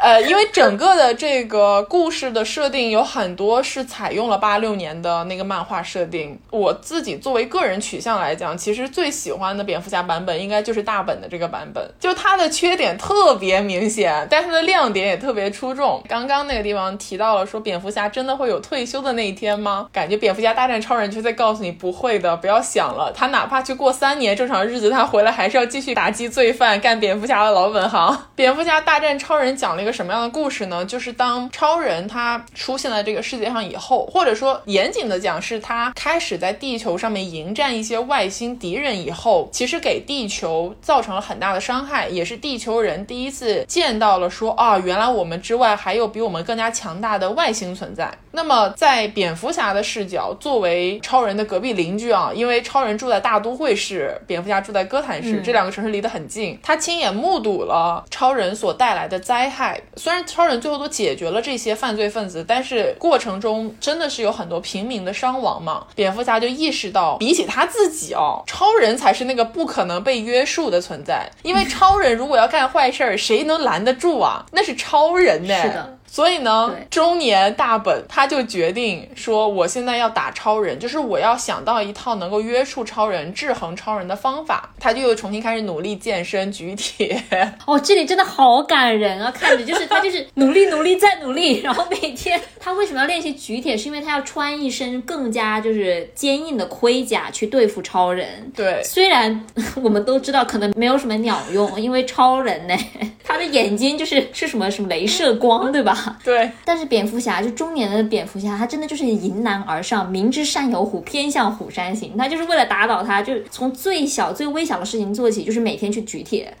[0.00, 6.38] 呃，因为整个的这个故事的设定有很多是采用了86年的那个漫画设定。
[6.50, 11.92] 我自己作为个人取向来讲，其实最喜欢的蝙蝠侠版本应该就是大本的这个版本。
[11.98, 16.02] 就它的缺点特别明显，但它的亮点也特别出众。
[16.08, 19.88] 刚刚那个地方提到了说，蝙蝠侠真的会有退休的那一天吗？
[19.92, 23.12] 感觉蝙蝠侠大战超人就在告诉你不会的，不要想了。
[23.12, 28.16] 他哪怕去过三年正常日子，他回来还是要继续打击罪犯，干蝙蝠侠的老本行。
[28.36, 30.84] 蝙蝠侠大战超人讲了一个什么样的故事呢？
[30.84, 41.80] 就是当超人他出现在这个世界上以后，或者说严谨的讲，是他开始在地球上面迎战一些外星敌人以后，其实给地球造成了很大的伤。
[41.80, 48.12] 害也是地球人第一次见到了，说啊，原来我们之外还有比我们更加强大的外星存在。
[48.32, 59.80] 那么在蝙蝠侠的视角，作为超人的隔壁邻居啊，因为超人住在大都会市，蝙蝠侠住在哥谭市，这两个城市离得很近，他亲眼目睹了超人所带来的灾害。
[59.96, 65.86] 虽然超人最后都解决了这些犯罪分子，但是过程中真的是有很多平民的伤亡嘛。
[65.96, 71.66] 蝙蝠侠就意识到，比起他自己哦，超人才是那个不可能被约束的存在，因为。
[71.70, 74.44] 超人如果要干坏事儿，谁能拦得住啊？
[74.50, 75.62] 那是超人呢。
[75.62, 75.98] 是的。
[76.12, 84.70] 所以呢，中年大本他就决定说，我现在要打超人，就是我要想到一套能够约束超人、制衡超人的方法。
[84.80, 87.22] 他就又重新开始努力健身、举铁。
[87.64, 89.30] 哦，这里真的好感人啊！
[89.30, 93.76] 看着就是他就是努力、努力再努力，然后每天他为什么要练习举铁？
[93.76, 98.50] 是因为他要穿一身更加就是坚硬的盔甲去对付超人。
[98.56, 99.46] 对，虽然
[99.76, 102.74] 我们都知道可能没有什么鸟用，因为超人呢，
[103.22, 105.99] 他的眼睛就是是什么什么镭射光，对吧？
[106.24, 112.16] 对，但是蝙蝠侠就中年的蝙蝠侠，他真的就是迎难而上，明知山有虎，偏向虎山行。
[112.16, 116.52] 他就是为了打倒他，就是从最小最微小的事情做起，就是每天去举铁。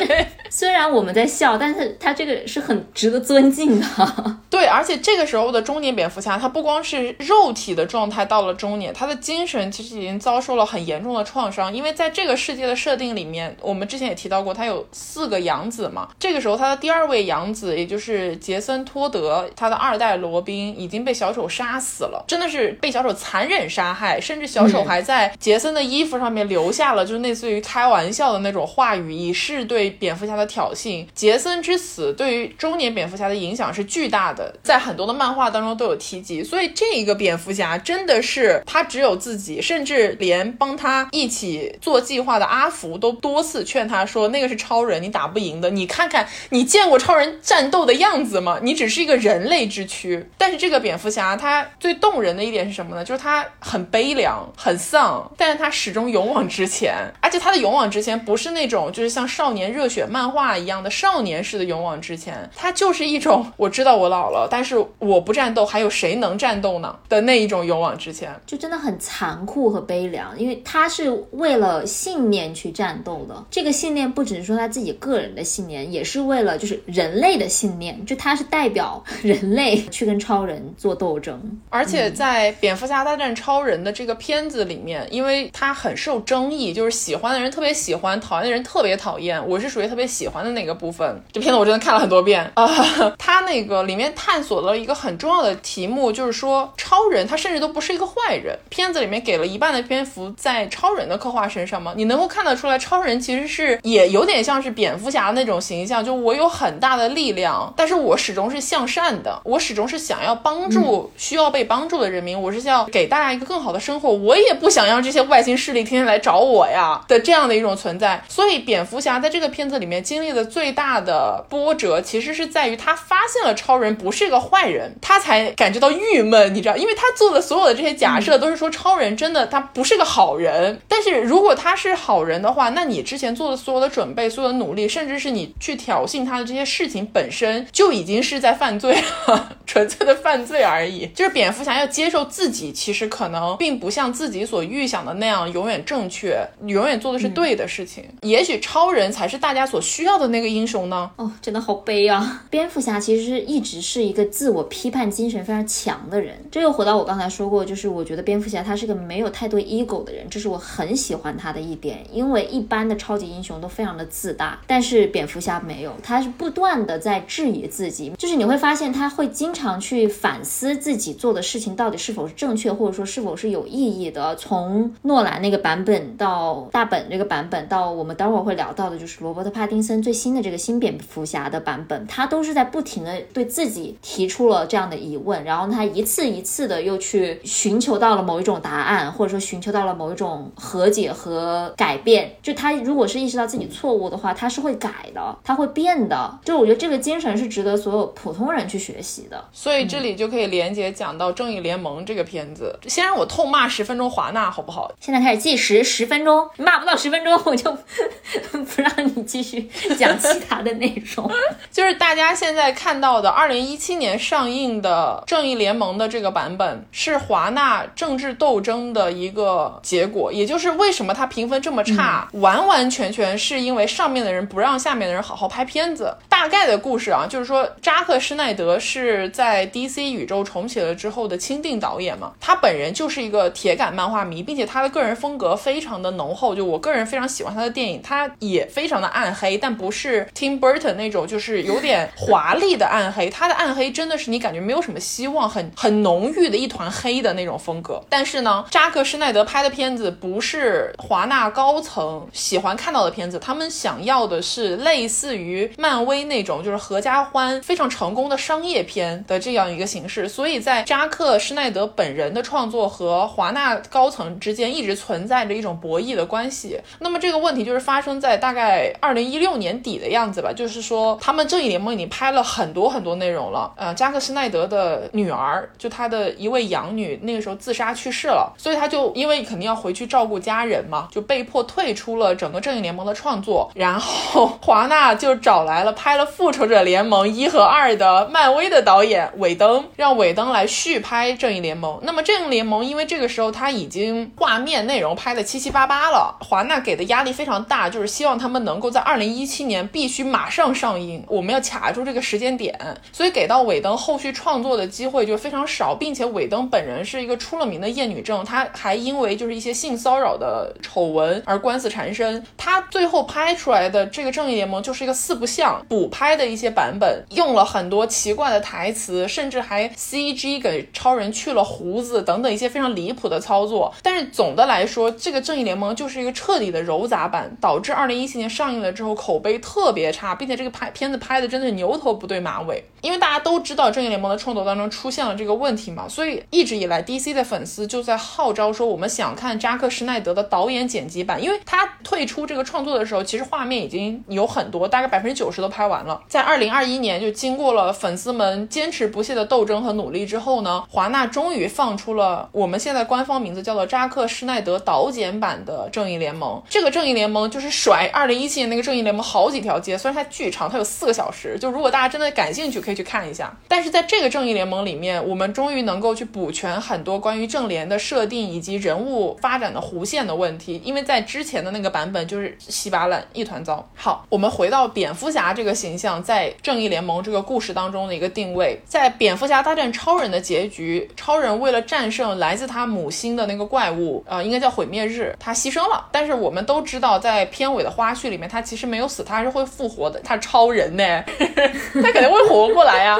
[0.50, 3.86] 虽然我们在笑，但是他这个是很值得尊敬的。
[4.50, 11.72] 对，而且这个时候的中年蝙蝠侠，他不光是肉体的状态到了中年，他的精神其实已经遭受了很严重的创伤。
[11.72, 16.08] 因为在这个世界的设定里面，我们之前也提到过，他有四个养子嘛。
[16.18, 31.06] 这个时候，他的第二位养子，也就是杰森·托德，他的二代罗宾已经被小丑杀死了，真的是被小丑残忍杀害，甚至小丑还在杰森的衣服上面留下了，就是类似于开玩笑的那种话语，以示对蝙蝠侠的挑衅。
[31.14, 45.70] 杰森之死对于中年蝙蝠侠的影响是巨大的，在很多的漫画当中都有提及，所以这一个蝙蝠侠真的是他只有自己，甚至连帮他一起做计划的阿福都多次劝他说：“那个是超人，你打不赢的。
[45.70, 48.58] 你看看，你见过超人战斗的样子子吗？
[48.62, 53.04] 你只是一个人类之躯。”但是这个蝙蝠侠他最动人的一点是什么呢？
[53.04, 64.20] 就是他很悲凉、很丧，但是他始终勇往直前，而且他的勇往直前不是那种就是像少年热血漫画一样的少年式的勇往直前，他就是一种我知道我老。
[64.30, 66.96] 了，但是我不战斗，还有谁能战斗呢？
[67.08, 73.44] 的那一种勇往直前，就真的很残酷和悲凉，因为他是为了信念去战斗的。
[73.50, 81.40] 这个信念不只是说他自己个人的信念，也是为了就是人类的信念，就他是代表人类去跟超人做斗争。
[81.68, 89.40] 而且在《蝙蝠侠大战超人》的这个片子里面，因为他很受争议，就是喜欢的人特别喜欢，讨厌的人特别讨厌。
[89.48, 91.22] 我是属于特别喜欢的那个部分。
[91.30, 92.68] 这片子我真的看了很多遍啊。
[93.16, 98.58] 他那个里面探索了一个很重要的题目，就是说超人他甚至都不是一个坏人。
[98.70, 101.94] 片子里面给了一半的篇幅在超人的刻画身上吗？
[101.96, 118.22] 你能够看得出来，超人其实是也有点像是蝙蝠侠那种形象，就我有很大的力量，但是我始终是向善的，我始终是想要帮助需要被帮助的人民，我是要给大家一个更好的生活，我也不想让这些外星势力天天来找我呀的这样的一种存在。
[118.28, 130.80] 所以蝙蝠侠在这个片子里面经历的最大的波折，其实是在于他发现了超人不是一个坏人，他才感觉到郁闷，你知道，因为他做的所有的这些假设都是说超人真的他不是个好人。
[130.88, 138.94] 但是如果他是好人的话，那你之前做的所有的准备、所有的努力，甚至是你去挑衅他的这些事情本身，就已经是在犯罪
[139.26, 141.06] 了， 纯粹的犯罪而已。
[141.14, 148.04] 就是蝙蝠侠要接受自己，其实可能并不像自己所预想的那样永远正确，永远做的是对的事情。
[148.22, 151.10] 也许超人才是大家所需要的那个英雄呢。
[151.16, 152.44] 哦，真的好悲啊！
[152.50, 156.34] 蝙蝠侠其实一直是一个自我批判精神非常强的人。
[156.50, 162.04] 这又回到我刚才说过，就是我觉得蝙蝠侠他是个没有太多 ego 的人，这是我很喜欢他的一点。
[162.12, 168.12] 因为一般的超级英雄都非常的自大，但是蝙蝠侠没有，他是不断的在质疑自自己。
[168.18, 174.36] 就是你会发现他会经常去反思自己做的事情到底是否是正确，或者说是否是有意义的。
[174.36, 192.30] 从诺兰那个版本到大本这个版本，到我们待会儿会聊到的，就是罗伯特·帕丁森最新的这个新蝙蝠侠的版本，他都是在不停的对自己提出了这样的疑问，然后他一次一次的又去寻求到了某一种答案，或者说寻求到了某一种和解和改变。
[192.42, 196.38] 就他如果是意识到自己错误的话，他是会改的，他会变的。
[196.44, 199.42] 就我觉得这个精神是值得所有普通人去学习的。
[199.52, 202.78] 所以这里就可以连接讲到《正义联盟》这个片子。
[202.86, 204.90] 先让我痛骂十分钟华纳好不好？
[205.00, 207.70] 现在开始计时十分钟，骂不到十分钟 我就
[208.52, 211.30] 不让你继续讲其他的内容。
[211.70, 220.32] 就是大家现在看到的二零一七年上映的《正义联盟》的这个版本，是华纳政治斗争的一个结果。
[220.32, 226.16] 也就是为什么它评分这么差，完完全全是因为上面的人不让下面的人好好拍片子。
[226.28, 236.54] 大概的故事啊，就是说扎克施奈德是在 DC 宇宙重启了之后的钦定导演嘛，他本人就是一个铁杆漫画迷，并且他的个人风格非常的浓厚。
[236.54, 243.28] 就我个人非常喜欢他的电影，他也非常的暗黑，但不是 Tim Burton 那种，就是有点华丽的暗黑。
[243.28, 248.02] 他的暗黑真的是你感觉没有什么希望，很很浓郁的一团黑的那种风格。
[248.08, 260.28] 但是呢，扎克施奈德拍的片子不是华纳高层喜欢看到的片子，他们想要的是类似于漫威那种，就是合家欢、非常成功的商业片的这样一个形式。
[260.28, 266.80] 所以在扎克施奈德本人的创作和华纳高层之间一直存在着一种博弈的关系。
[266.98, 273.72] 那么这个问题就是发生在大概二零一六年底的样子吧，就是说他们正义联盟已经拍了很多很多内容了。
[273.76, 283.70] 呃，扎克施奈德的女儿就他的一位养女，那个时候自杀去世了，所以他就因为肯定要回去照顾家人嘛，就被迫退出了整个正义联盟的创作。
[283.74, 291.98] 然后华纳就找来了拍了复仇者联盟一和二的漫威的导演韦登，让韦登来续拍正义联盟。
[292.02, 302.78] 那么正义联盟因为这个时候他已经画面内容拍的七七八八了，华纳给的压力非常大，就是希望他们能够在二零一七年必须马上上映，我们要卡住这个时间点，
[303.12, 312.44] 所以给到韦登后续创作的机会就非常少，并且韦登本人是一个出了名的厌女症，他还因为就是一些性骚扰的丑闻而官司缠身。
[312.56, 323.92] 他最后拍出来的这个正义联盟就是一个四不像，补拍的一些版本用了很多奇怪的台词，甚至还 CG 给超人去了胡子等等一些非常离谱的操作。
[324.02, 332.84] 但是总的来说，这个正义联盟就是一个彻底的揉杂版，导致二零一七年上映了之后口碑特别差，并且这个拍片子拍的真的是牛头不对马尾。
[333.00, 346.20] 因为大家都知道正义联盟的创作当中出现了这个问题嘛，所以一直以来 DC 的粉丝就在号召说，我们想看扎克施奈德的导演剪辑版，因为他退出这个创作的时候，其实画面已经有很多，大概百分之九十都拍完了。
[346.28, 356.58] 在二零二一年，就经过了粉丝们坚持不懈的斗争和努力之后呢，华纳终于放出了我们现在官方名字叫做扎克施奈德导剪版的《正义联盟》。
[356.68, 363.56] 这个《正义联盟》就是甩二零一七年那个《正义联盟》好几条街，虽然它巨长，它有四个小时，就如果大家真的感兴趣，可以去看一下。
[363.66, 373.88] 但是在这个《正义联盟》里面，我们终于能够去补全很多关于正联的设定以及人物发展的弧线的问题，因为在之前的那个版本就是稀巴烂一团糟。
[373.94, 386.06] 好，我们回到蝙蝠侠这个形象在《正义联联盟》这个故事当中的一个定位，在蝙蝠侠大战超人的结局，超人为了战胜来自他母星的那个怪物，呃，应该叫毁灭日，他牺牲了。
[386.12, 390.20] 但是我们都知道，在片尾的花絮里面，他其实没有死，他还是会复活的。
[390.20, 391.24] 他超人呢，
[392.02, 393.18] 他肯定会活过来呀。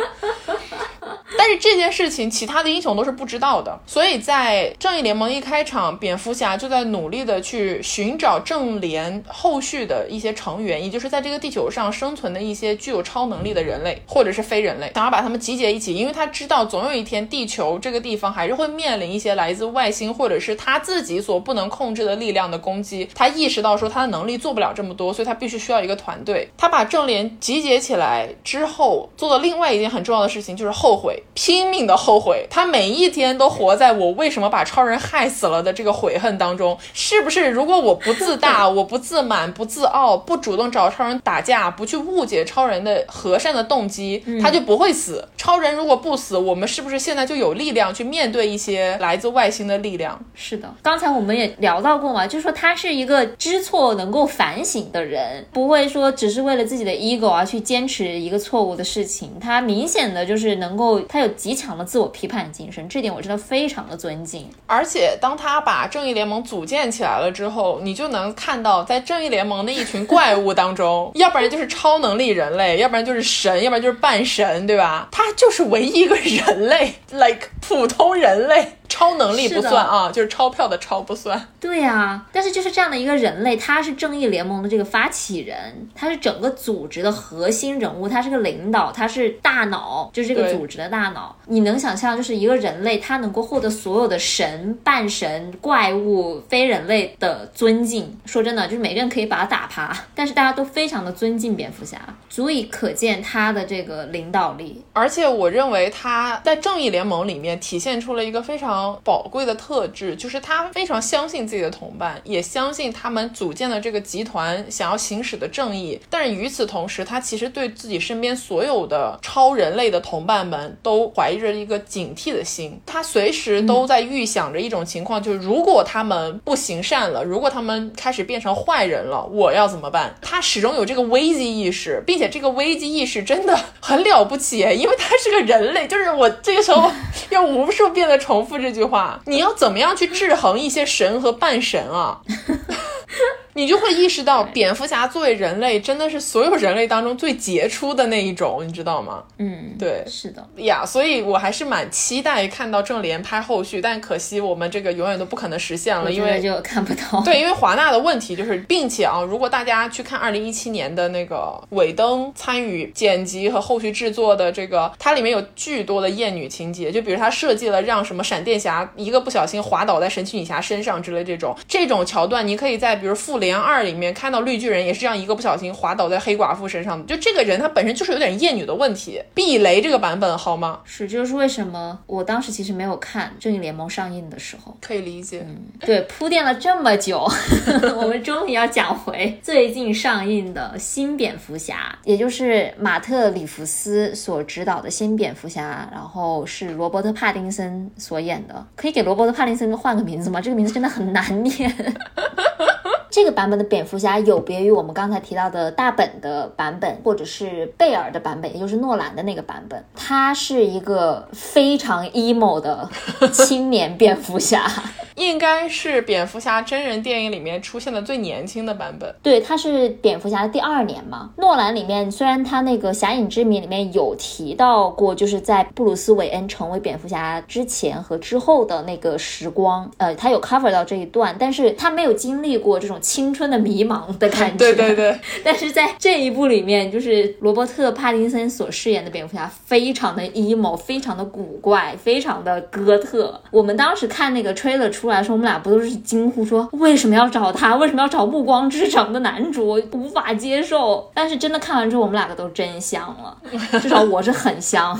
[1.39, 3.79] 但是这件事情，其他的英雄都是不知道的。
[3.87, 23.09] 所以在正义联盟一开场，蝙蝠侠就在努力的去寻找正联后续的一些成员，也就是在这个地球上生存的一些具有超能力的人类或者是非人类，想要把他们集结一起，因为他知道总有一天地球这个地方还是会面临一些来自外星或者是他自己所不能控制的力量的攻击。
[23.15, 26.49] 他意识到说他的能力做不了这么多，所以他必须需要一个团队。
[26.57, 31.23] 他把正联集结起来之后，做的另外一件很重要的事情就是后悔。
[31.35, 37.49] 拼命的后悔，他每一天都活在我为什么把超人害死了的这个悔恨当中，是不是？
[37.49, 45.27] 如果我不自大， 我不自满，不自傲，不主动找超人打架，不去误解超人的和善的动机，他就不会死。
[45.37, 50.19] 超人如果不死，我们是不是现在就有力量去面对一些来自外星的力量？
[50.35, 59.31] 是的，刚才我们也聊到过嘛，就是说他是一个知错能够反省的人，不会说只是为了自己的 ego 而去坚持一个错误的事情。
[59.41, 64.49] 他明显的就是能够，他有极强的自我批判精神，这点我真的非常的尊敬。
[64.67, 75.09] 而且当他把正义联盟组建起来了之后，你就能看到，在正义联盟的一群怪物当中， 要不然就是超能力人类，要不然就是神，要不然就是半神，对吧？
[75.11, 78.77] 他就是唯一一个人类， like 普通人类。
[78.91, 81.49] 超能力不算啊，就是钞票的钞不算。
[81.61, 91.35] 对呀，但是就是这样的一个人类，他是正义联盟的这个发起人，他是整个组织的核心人物，他是个领导，他是大脑，就是这个组织的大脑。
[91.47, 98.19] 你能想象，就是一个人类，他能够获得所有的神、半神、怪物、非人类的尊敬。
[98.27, 104.83] 说真的，就是每个人可以把他打趴， 但是大家都非常的尊敬蝙蝠侠，足以可见他的这个领导力。
[104.93, 108.80] 而且我认为他在正义联盟里面体现出了一个非常。
[109.05, 116.01] 宝贵的特质就是他非常相信自己的同伴，也相信他们组建的这个集团想要行使的正义。
[116.09, 122.81] 但是与此同时，他其实对自己身边所有的超人类的同伴们都怀着一个警惕的心。
[122.87, 130.15] 他随时都在预想着一种情况，就是如果他们不行善了，如果他们开始变成坏人了，我要怎么办？
[130.23, 135.87] 他始终有这个危机意识，并且这个危机意识真的很了不起，因为他是个人类。
[135.87, 136.91] 就是我这个时候
[137.29, 138.70] 要无数遍的重复这。
[138.73, 142.21] 这句话，你要怎么样去制衡一些神和半神啊？
[143.55, 149.23] 你就会意识到，蝙蝠侠作为人类，真的是所有人类当中最杰出的那一种，你知道吗？
[149.39, 157.21] 嗯，对，是的呀，所以我还是蛮期待看到正联拍后续，但可惜我们这个永远都不可能实现了，因为就看不到。
[157.25, 179.21] 对，因为华纳的问题就是，并且啊，如果大家去看二零一七年的那个尾灯参与剪辑和后续制作的这个，它里面有巨多的艳女情节，就比如他设计了让什么闪电侠一个不小心滑倒在神奇女侠身上之类这种这种桥段，你可以在比如复联二里面看到绿巨人也是这样一个不小心滑倒在黑寡妇身上的，就这个人他本身就是有点厌女的问题。
[179.35, 180.81] 避雷这个版本好吗？
[180.85, 185.43] 是，就是为什么我当时其实没有看正义联盟上映的时候，可以理解。
[185.49, 187.27] 嗯，对，铺垫了这么久，
[187.97, 198.67] 我们终于要讲回最近上映的新蝙蝠侠，也就是马特里弗斯所执导的新蝙蝠侠，然后是罗伯特帕丁森所演的。
[198.77, 200.41] 可以给罗伯特帕丁森换个名字吗？
[200.41, 201.71] 这个名字真的很难念。
[203.11, 209.85] 这个版本的蝙蝠侠有别于我们刚才提到的大本的版本，或者是贝尔的版本，也就是诺兰的那个版本。
[209.97, 212.89] 他是一个非常 emo 的
[213.33, 214.71] 青年蝙蝠侠，
[215.17, 219.13] 应该是蝙蝠侠真人电影里面出现的最年轻的版本。
[219.21, 221.31] 对，他是蝙蝠侠的第二年嘛。
[221.37, 233.00] 诺兰里面虽然他那个《侠影之谜》里面有提到过，就是在布鲁斯韦恩成为蝙蝠侠之前和之后的那个时光，呃，他有 cover 到这一段，但是他没有经历过这种。
[233.01, 235.19] 青春的迷茫的感觉，对 对对。
[235.43, 243.41] 但是在这一部里面，就是罗伯特·帕丁森所饰演的蝙蝠侠，非常的 emo，非常的古怪，非常的哥特。
[243.51, 247.77] 我们当时看那个 trailer 出来的时候，我们俩不都是惊呼说为什么要找他？
[247.77, 249.81] 为什么要找《暮光之城》的男主？
[249.93, 251.11] 无法接受。
[251.15, 253.37] 但是真的看完之后，我们两个都真香了，
[253.81, 254.99] 至少我是很香，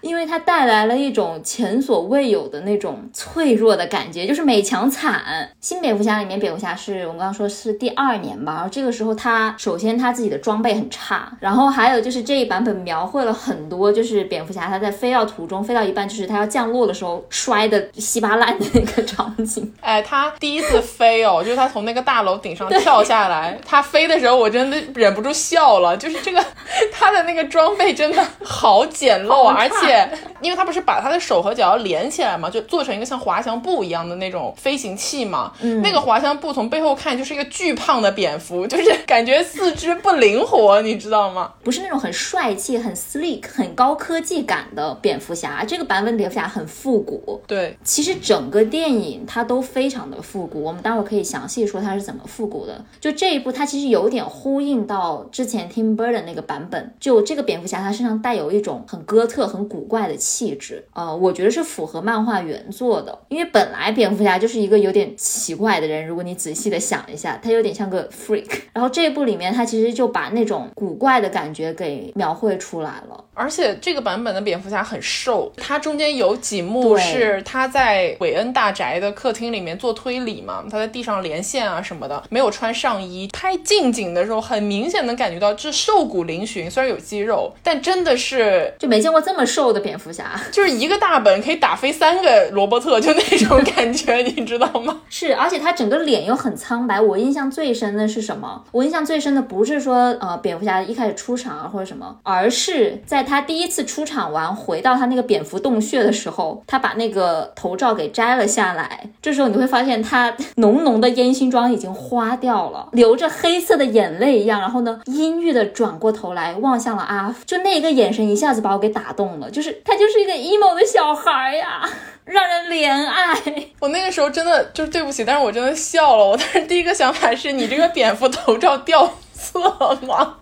[0.00, 5.50] 因为它带来了一种前所未有的那种脆弱的感觉，就是美强惨。
[5.60, 19.72] 新蝙蝠侠里面，蝙蝠侠是我们刚刚说是第二年吧，然后这个时候他首先他自己的装备很差，然后还有就是这一版本描绘了很多，就是蝙蝠侠他在飞到途中，飞到一半就是他要降落的时候摔的稀巴烂的那个场景。
[19.80, 26.44] 哎，他第一次飞哦，就是他从那个大楼顶上跳下来，他飞的时候我真的忍不住笑了，就是这个
[26.92, 30.08] 他的那个装备真的好简陋啊，而且
[30.40, 41.52] 因为他不是把他的手和脚要连起来嘛，就做成一个像滑翔布一样的那种飞行器嘛，那个滑翔布从背后看就是一个巨胖的蝙蝠，就是 感觉四肢不灵活，你知道吗？
[41.62, 47.40] 不是那种很帅气、很 sleek、很高科技感的蝙蝠侠，这个版本蝙蝠侠很复古。
[47.46, 52.84] 对，其实整个电影它都非常的复古，我们待会儿可以详细说它是怎么复古的。
[53.00, 73.24] 就这一部，它其实有点呼应到之前 Tim Burton 那个版本，就这个蝙蝠侠他身上带有一种很哥特、很古怪的气质，呃，我觉得是符合漫画原作的，因为本来蝙蝠侠就是一个有点奇怪的人，如果你仔细记得想一下，他有点像个 freak，然后这一部里面他其实就把那种古怪的感觉给描绘出来了。
[73.38, 83.28] 而且这个版本的蝙蝠侠很瘦，他中间有几幕是他在韦恩大宅的客厅里面做推理嘛，他在地上连线啊什么的，没有穿上衣。
[83.32, 95.00] 拍近景的时候，很明显能感觉到这瘦骨嶙峋，虽然有肌肉，但真的是就没见过这么瘦的蝙蝠侠， 就是一个大本可以打飞三个罗伯特，就那种感觉，你知道吗？
[95.08, 97.00] 是，而且他整个脸又很苍白。
[97.00, 98.64] 我印象最深的是什么？
[98.72, 109.10] 我印象最深的不是说呃蝙蝠侠一开始出场啊或者什么，而是在他第一次出场完回到他那个蝙蝠洞穴的时候，他把那个头罩给摘了下来。
[109.20, 121.88] 这时候你会发现他浓浓的烟熏妆已经花掉了，流着黑色的眼泪一样，然后呢阴郁的转过头来望向了阿福，就那一个眼神一下子把我给打动了，就是他就是一个 emo 的小孩呀，
[122.24, 123.36] 让人怜爱。
[123.80, 126.24] 我那个时候真的就是对不起，但是我真的笑了。
[126.24, 129.60] 我当时第一个想法是你这个蝙蝠头罩掉色
[130.06, 130.36] 吗？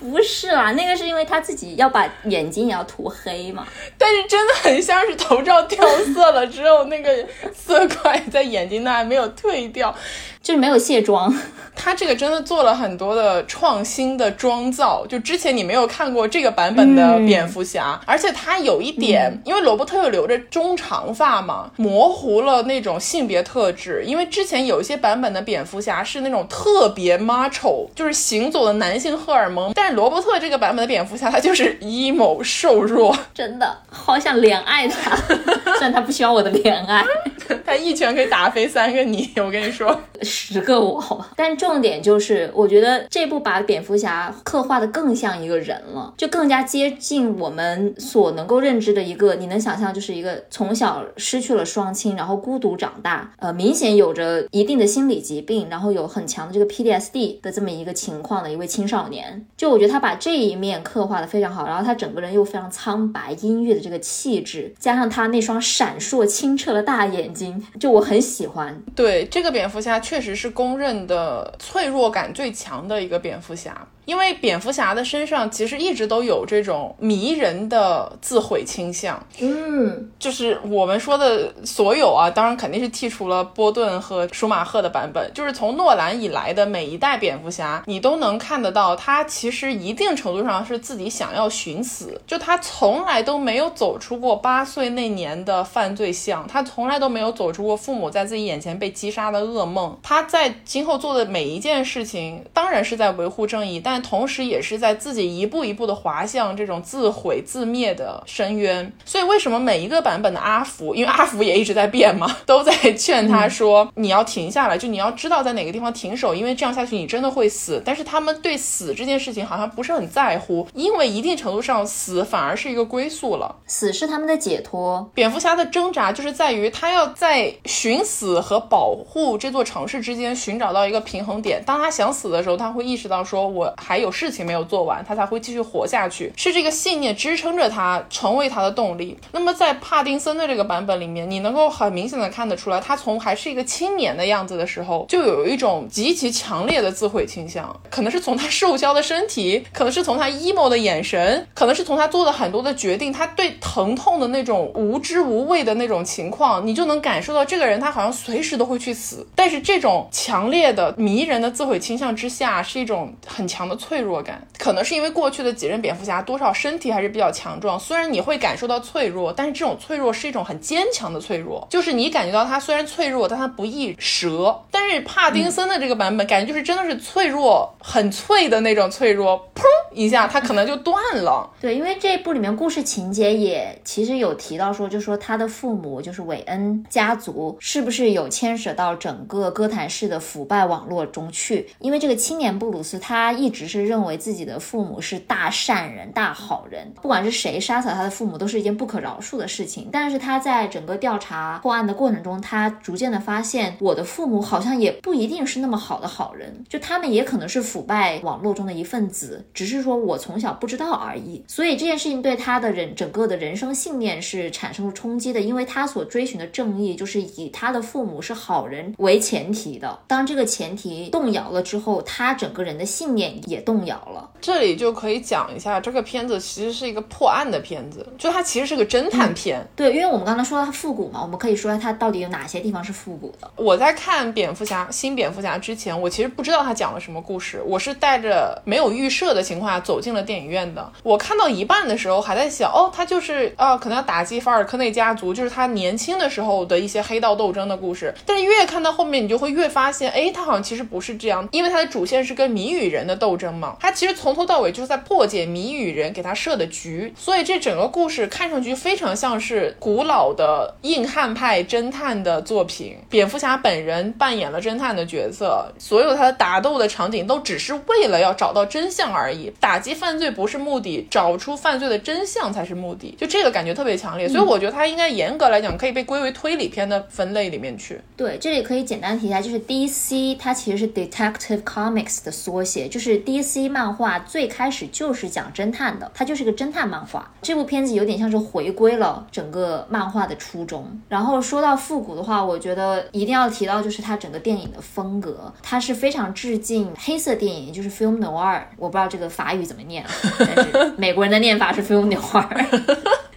[0.00, 3.66] 不是啦，那个是因为他自己要把眼睛也要涂黑嘛。
[3.98, 7.14] 但是真的很像是头罩掉色了，只有那个
[7.54, 9.94] 色块在眼睛那还没有退掉。
[10.42, 11.30] 就是没有卸妆，
[11.76, 24.02] 他这个真的做了很多的创新的妆造，就之前你没有看过这个版本的蝙蝠侠，而且他有一点，因为罗伯特又留着中长发嘛，模糊了那种性别特质。
[24.06, 37.04] 因为之前有一些版本的蝙蝠侠是那种特别 macho，就是行走的男性荷尔蒙，但是罗伯特这个版本的蝙蝠侠他就是 emo 瘦弱， 真的好想怜爱他，虽然他不需要我的怜爱，
[37.66, 40.00] 他一拳可以打飞三个你， 我跟你说。
[40.22, 41.30] 十个我好吧。
[41.34, 59.46] 但重点就是，我觉得这部把蝙蝠侠刻画的更像一个人了，就更加接近我们所能够认知的一个，你能想象就是一个从小失去了双亲，然后孤独长大，呃，明显有着一定的心理疾病，然后有很强的这个 PTSD 的这么一个情况的一位青少年。
[59.56, 68.80] 就我觉得他把这一面刻画的非常好，然后他整个人又非常苍白阴郁的这个气质，加上他那双闪烁清澈的大眼睛，就我很喜欢。
[68.94, 73.86] 对，这个蝙蝠侠确实是公认的脆弱感最强的一个蝙蝠侠。
[74.10, 108.92] 因为蝙蝠侠的身上其实一直都有这种迷人的自毁倾向，嗯，就是我们说的所有啊，当然肯定是剔除了波顿和舒马赫的版本，就是从诺兰以来的每一代蝙蝠侠，你都能看得到，他其实一定程度上是自己想要寻死，就他从来都没有走出过八岁那年的犯罪巷，他从来都没有走出过父母在自己眼前被击杀的噩梦，他在今后做的每一件事情，当然是在维护正义，但同时也是在自己一步一步的滑向这种自毁自灭的深渊。
[109.04, 117.82] 所以为什么每一个版本的阿福，因为阿福也一直在变嘛，都在劝他说你要停下来，就你要知道在哪个地方停手，因为这样下去你真的会死。
[117.84, 123.56] 但是他们对死这件事情好像不是很在乎，因为一定程度上死反而是一个归宿了。
[123.66, 125.10] 死是他们的解脱。
[125.14, 131.62] 蝙蝠侠的挣扎就是在于他要在寻死和保护这座城市之间寻找到一个平衡点。
[131.64, 139.18] 当他想死的时候，他会意识到说，我还有事情没有做完，他才会继续活下去，是这个信念支撑着他，成为他的动力。
[139.32, 159.26] 那么在帕丁森的这个版本里面，你能够很明显的看得出来，他从还是一个青年的样子的时候，就有一种极其强烈的自毁倾向，可能是从他瘦削的身体，可能是从他 emo 的眼神，可能是从他做的很多的决定，他对疼痛的那种无知无畏的那种情况，你就能感受到这个人他好像随时都会去死。
[159.34, 174.60] 但是这种强烈的迷人的自毁倾向之下，是一种很强的脆弱感，可能是因为过去的几任蝙蝠侠多少身体还是比较强壮，虽然你会感受到脆弱，但是这种脆弱是一种很坚强的脆弱，就是你感觉到他虽然脆弱，但他不易折。
[174.70, 179.62] 但是帕丁森的这个版本，感觉就是真的是脆弱，很脆的那种脆弱，砰
[179.94, 181.48] 一下，他可能就断了。
[181.60, 191.68] 对，因为这一部里面故事情节也其实有提到说，就说他的父母就是韦恩家族是不是有牵扯到整个哥谭市的腐败网络中去？
[191.78, 199.90] 因为这个青年布鲁斯他一直只是认为自己的父母是大善人、大好人，不管是谁杀死他的父母，都是一件不可饶恕的事情。
[199.92, 211.44] 但是他在整个调查破案的过程中，他逐渐的发现，我的父母好像也不一定是那么好的好人，就他们也可能是腐败网络中的一份子，只是说我从小不知道而已。
[211.46, 219.98] 所以这件事情对他的人整个的人生信念是产生了冲击的，因为他所追寻的正义就是以他的父母是好人为前提的。
[220.06, 224.28] 当这个前提动摇了之后，他整个人的信念也动摇了。
[224.40, 229.66] 这里就可以讲一下，这个片子其实是一个破案的片子，就它其实是个侦探片。
[229.76, 233.50] 对，因为我们刚才说到它复古嘛，我们可以说它到底有哪些地方是复古的。
[233.56, 240.90] 我在看蝙蝠侠新蝙蝠侠之前，我其实不知道它讲了什么故事，我是带着没有预设的情况下走进了电影院的。
[241.02, 248.14] 我看到一半的时候还在想，哦，他就是啊，可能要打击法尔科内家族，就是他年轻的时候的一些黑道斗争的故事。
[248.24, 262.96] 但是越看到后面，你就会越发现，哎，他好像其实不是这样，因为他的主线是跟谜语人的斗争嘛，他其实从头到尾就是在破解谜语人给他设的局，所以这整个故事看上去非常像是古老的硬汉派侦探的作品。
[263.08, 273.14] 蝙蝠侠本人扮演了侦探的角色，所有他的打斗的场景都只是为了要找到真相而已，打击犯罪不是目的，找出犯罪的真相才是目的。
[273.18, 278.00] 就这个感觉特别强烈，所以我觉得他应该严格来讲可以被归为推理片的分类里面去。
[278.16, 287.30] 对，这里可以简单提一下，就是 DC 它其实是 Detective Comics 的缩写，就是 DC 漫画最开始就是讲侦探的，它就是个侦探漫画。
[287.42, 291.00] 这部片子有点像是回归了整个漫画的初衷。
[291.08, 298.60] 然后说到复古的话，我觉得一定要提到就是它整个电影的风格，它是非常致敬黑色电影，就是 film noir。
[298.76, 300.04] 我不知道这个法语怎么念，
[300.36, 302.66] 但是美国人的念法是 film noir。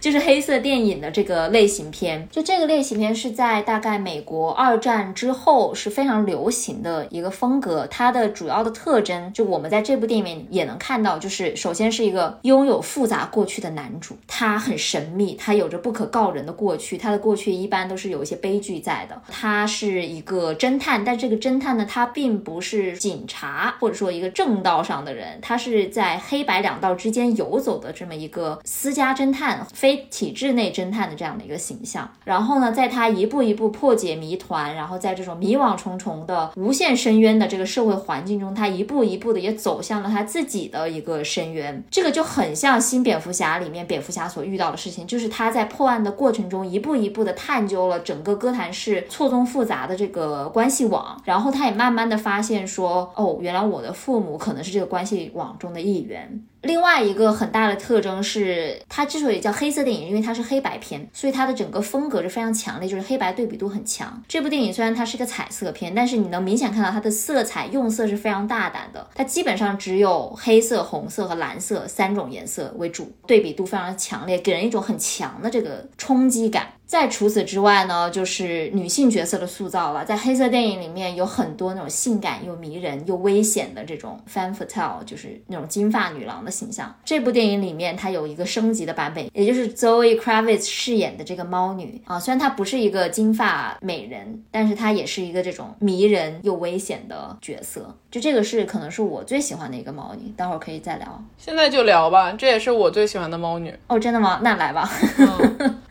[0.04, 7.86] 就是黑色电影的这个类型片，就这个类型片是在大概美国二战之后是非常流行的一个风格。
[7.86, 19.22] 它的主要的特征，就我们在这部电影里面也能看到，就是首先是一个拥有复杂过去的男主，他很神秘，他有着不可告人的过去，他的过去一般都是有一些悲剧在的。
[19.30, 29.93] 他是一个侦探，但这个侦探呢，他并不是警察或者说一个正道上的人，他是在黑白两道之间游走的这么一个私家侦探，非。
[30.10, 41.82] 体制内侦探的这样的一个形象，然后呢，在他一步一步破解谜团，然后在这种迷惘重重的无限深渊的这个社会环境中，他一步一步的也走向了他自己的一个深渊。
[41.90, 56.44] 这个就很像新蝙蝠侠里面蝙蝠侠所遇到的事情，就是他在破案的过程中一步一步的探究了整个哥谭市错综复杂的这个关系网，然后他也慢慢的发现说，哦，原来我的父母可能是这个关系网中的一员。
[56.64, 64.22] 另外一个很大的特征是，它之所以叫黑色电影，因为它是黑白片，所以它的整个风格是非常强烈，就是黑白对比度很强。
[64.26, 76.68] 这部电影虽然它是个彩色片，但是你能明显看到它的色彩用色是非常大胆的，它基本上只有黑色、红色和蓝色三种颜色为主，对比度非常强烈，给人一种很强的这个冲击感。
[76.86, 80.04] 再除此之外呢，就是女性角色的塑造了。
[80.04, 86.94] 在黑色电影里面有很多那种性感又迷人又危险的这种 femme fatale，就是那种金发女郎的形象。
[87.02, 97.96] 这部电影里面它有一个升级的版本，也就是 Zoe Kravitz 饰演的这个猫女啊，虽然她不是一个金发美人，但是她也是一个这种迷人又危险的角色。
[98.10, 101.24] 就这个是可能是我最喜欢的一个猫女，待会儿可以再聊。
[101.38, 103.74] 现在就聊吧，这也是我最喜欢的猫女。
[103.88, 104.38] 哦，真的吗？
[104.42, 104.88] 那来吧。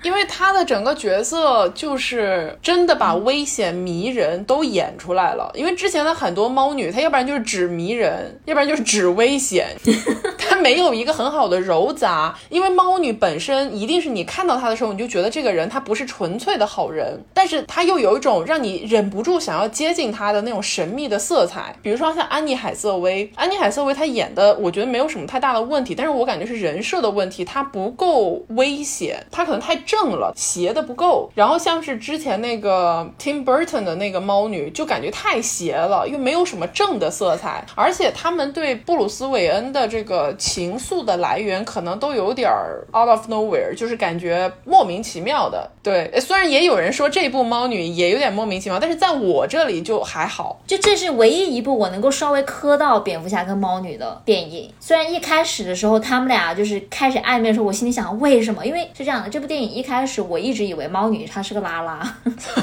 [0.04, 0.83] 因为她的整。
[0.84, 5.50] 整个角色就是真的把危险迷人都演出来了。
[5.56, 9.70] 因为之前的很多猫女，她要不然就是只迷人，要不然就是只危险，
[10.64, 12.34] 没有一个很好的糅杂。
[12.50, 21.76] 因为猫女本身一定是你看到她的时候，你就觉得这个人她不是纯粹的好人，但是她又有一种让你忍不住想要接近她的那种神秘的色彩。
[21.82, 31.30] 比如说像安妮海瑟薇，安妮海瑟薇她演的我觉得没有什么太大的问题，但是我感觉是人设的问题，她不够危险，她可能太正了，邪的不够。
[31.36, 45.68] 然后像是之前那个 Tim Burton 的那个猫女，就感觉太邪了，又没有什么正的色彩，而且他们对布鲁斯韦恩的这个情愫的来源，可能都有点儿 out of nowhere，就是感觉莫名其妙的。
[45.82, 50.62] 对，虽然也有人说这部猫女也有点莫名其妙，但是在我这里就还好。
[50.68, 54.72] 就这是唯一一部我能够稍微磕到蝙蝠侠跟猫女的电影。
[54.80, 58.64] 虽然一开始的时候他们俩就是开始暧昧的时候，我心里想为什么？
[58.64, 62.16] 因为是这样的，这部电影一开始我一直以为猫女她是个拉拉，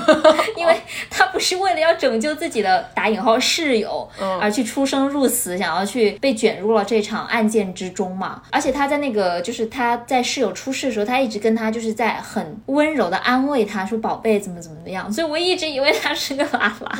[0.56, 0.76] 因为
[1.10, 4.08] 她不是为了要拯救自己的打引号室友
[4.40, 8.42] 而去出生入死，想要去被卷入了这场案件之中嘛。
[8.50, 16.98] 而且他在那个就是他在室友出事的时候，他一直跟他就是在很温柔的安慰他说宝贝怎么怎么样，所以我一直以为他是个拉拉，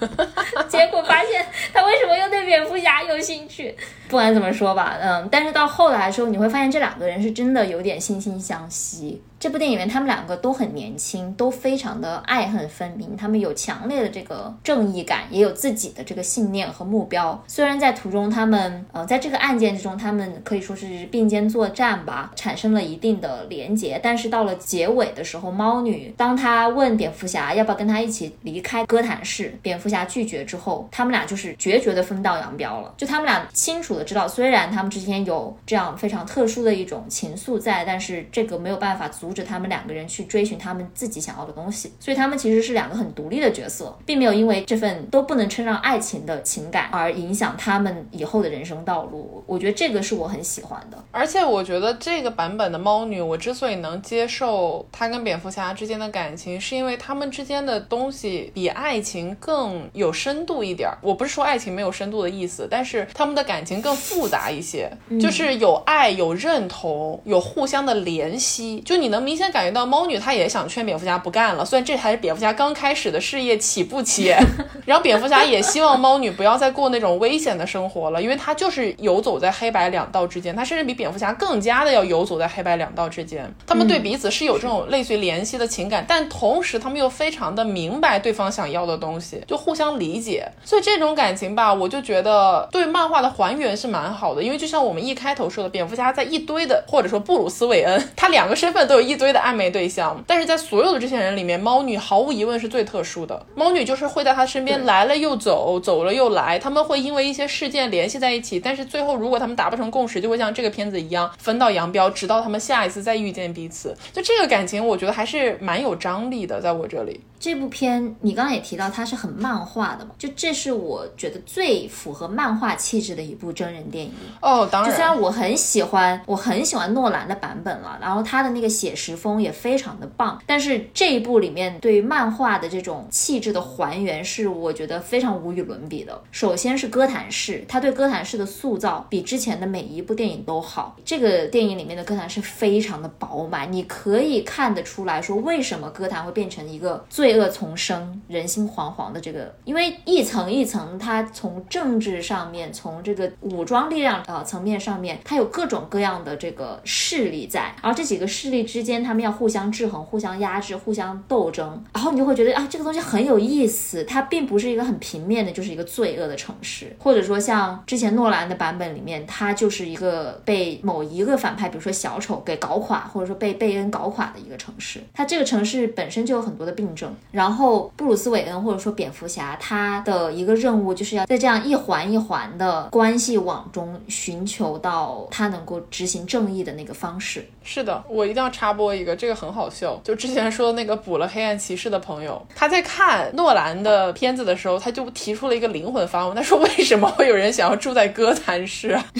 [0.68, 3.74] 结果发现他为什么又对蝙蝠侠有兴趣？
[4.08, 9.22] 不管怎么说吧，嗯，但是到后来的时候，你会发现这两个人是真的有点惺惺相惜。
[9.40, 13.16] 这部电影里面，他们两个都很年轻，都非常的爱恨分明。
[13.16, 17.42] 他们有强烈的这个正义感，也有自己的这个信念和目标。
[17.46, 23.98] 虽然在途中，他们呃，在这个案件之中，他们可以说是并肩作战吧，产生了一定的连结。
[24.02, 32.92] 但是到了结尾的时候，猫女当她问蝙蝠侠要不要跟她一起离开哥谭市，蝙蝠侠拒绝之后，他们俩就是决绝的分道扬镳了。
[32.98, 39.29] 就他们俩清楚的知道，虽然他们之间有这样非常特殊的一种情愫在，但是这个没有办法阻。
[39.30, 49.44] 阻止他们两个人去追寻他们自己想要的东西，所以他们其实是两个很独立的角色，并没有因为这份都不能称上爱情的情感而影响他们以后的人生道路。
[49.46, 50.98] 我觉得这个是我很喜欢的。
[51.12, 60.90] 而且我觉得这个版本的猫女，我之所以能接受她跟蝙蝠侠之间的感情，是因为他们之间的东西比爱情更有深度一点。
[61.00, 64.90] 我不是说爱情没有深度的意思，但是他们的感情更复杂一些，
[65.20, 68.80] 就是有爱、有认同、有互相的怜惜。
[68.84, 69.19] 就你能。
[69.20, 74.34] 明显感觉到猫女她也想劝蝙蝠侠不干了，虽然这还是蝙蝠侠刚开始的事业起步期，
[74.86, 83.52] 然后蝙蝠侠也希望猫女不要再过那种危险的生活了，因为他就是游走在黑白两道之间，他甚至比蝙蝠侠更加的要游走在黑白两道之间。
[83.66, 90.50] 他们对彼此是有这种类似于联系的情感，但同时他们又非常的明白对方想要的东西，就互相理解。
[90.64, 99.09] 所以这种感情吧，我就觉得对漫画的还原是蛮好的，因为就像我们一开头说的，蝙蝠侠在一堆的或者说布鲁斯韦恩，他两个身份都有。
[99.10, 103.44] 一堆的暧昧对象，但是在所有的这些人里面，猫女毫无疑问是最特殊的。
[103.54, 113.96] 猫女就是会在他身边来了又走，走了又来，他们会因为一些事件联系在一起，但是最后如果他们达不成共识，就会像这个片子一样分道扬镳，直到他们下一次再遇见彼此。
[114.12, 117.20] 就这个感情，我觉得还是蛮有张力的，在我这里。
[117.40, 124.12] 这部片你刚刚也提到它是很漫画的嘛，就这是我觉得最符合漫画气质的一部真人电影
[124.42, 124.68] 哦。
[124.70, 136.22] 当然，就虽然我很喜欢，我很喜欢诺兰的版本了，然后他的那个写实风也非常的棒，但是这一部里面对漫画的这种气质的还原是我觉得非常无与伦比的。
[136.30, 140.96] 首先是哥谭市，他对哥谭市的塑造比之前的每一部电影都好。
[141.04, 147.02] 这个电影里面的哥谭市非常的饱满，你可以看得出来说为什么哥谭会变成一个。
[147.08, 164.02] 罪恶丛生，人心惶惶的这个，因为一层一层，它从政治上面，从这个武装力量呃层面上面，它有各种各样的这个势力在，而这几个势力之之间，他们要互相制衡、互相压制、互相斗争，然后你就会觉得啊，这个东西很有意思。
[164.04, 174.98] 它并不是一个很平面的，就是一个罪恶的城市，或者说像之前诺兰的版本里面，它就是一个被某一个反派，比如说小丑给搞垮，或者说被贝恩搞垮的一个城市。
[175.12, 177.14] 它这个城市本身就有很多的病症。
[177.30, 187.46] 然后布鲁斯韦恩或者说蝙蝠侠，他的一个任务就是要在这样一环一环的关系网中寻求到他能够执行正义的那个方式。
[187.62, 190.00] 是的，我一定要查插播一个，这个很好笑。
[190.04, 198.96] 就之前说那个补了黑暗骑士的朋友，他在看诺兰的片子的时候，他就提出了一个灵魂发问，他说为什么会有人想要住在哥谭市？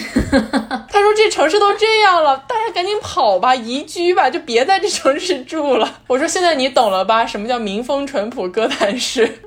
[0.89, 5.99] 他说这城市都这样了，大家赶紧跑吧，移居吧，就别在这城市住了。
[6.07, 7.25] 我说现在你懂了吧？
[7.25, 9.41] 什么叫民风淳朴哥谭市？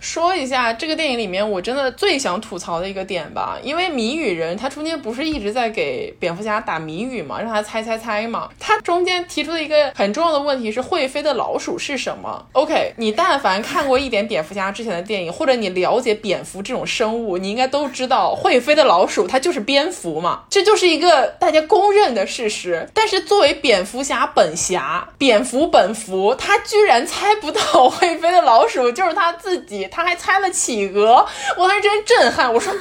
[0.00, 8.48] 说一下这个电影里面我真的最想吐槽的一个点吧，因为谜语人他中间不是一直在给蝙蝠侠打谜语嘛，让他猜猜猜嘛。
[8.58, 22.88] 他中间提出的一个很重要的问题是会飞的老鼠是什么？OK，你但凡看过一点蝙蝠侠之前的电影，或者你了解蝙蝠这种生物，你应该都知道会飞的老鼠它就是蝙蝠嘛，这就是一个大家公认的事实。
[22.94, 29.89] 但是作为蝙蝠侠本侠，蝙蝠本蝠，他居然猜不到会飞的老鼠就是他自己。
[29.90, 31.26] 他还猜了企鹅，
[31.58, 32.52] 我当时真震撼。
[32.52, 32.72] 我说，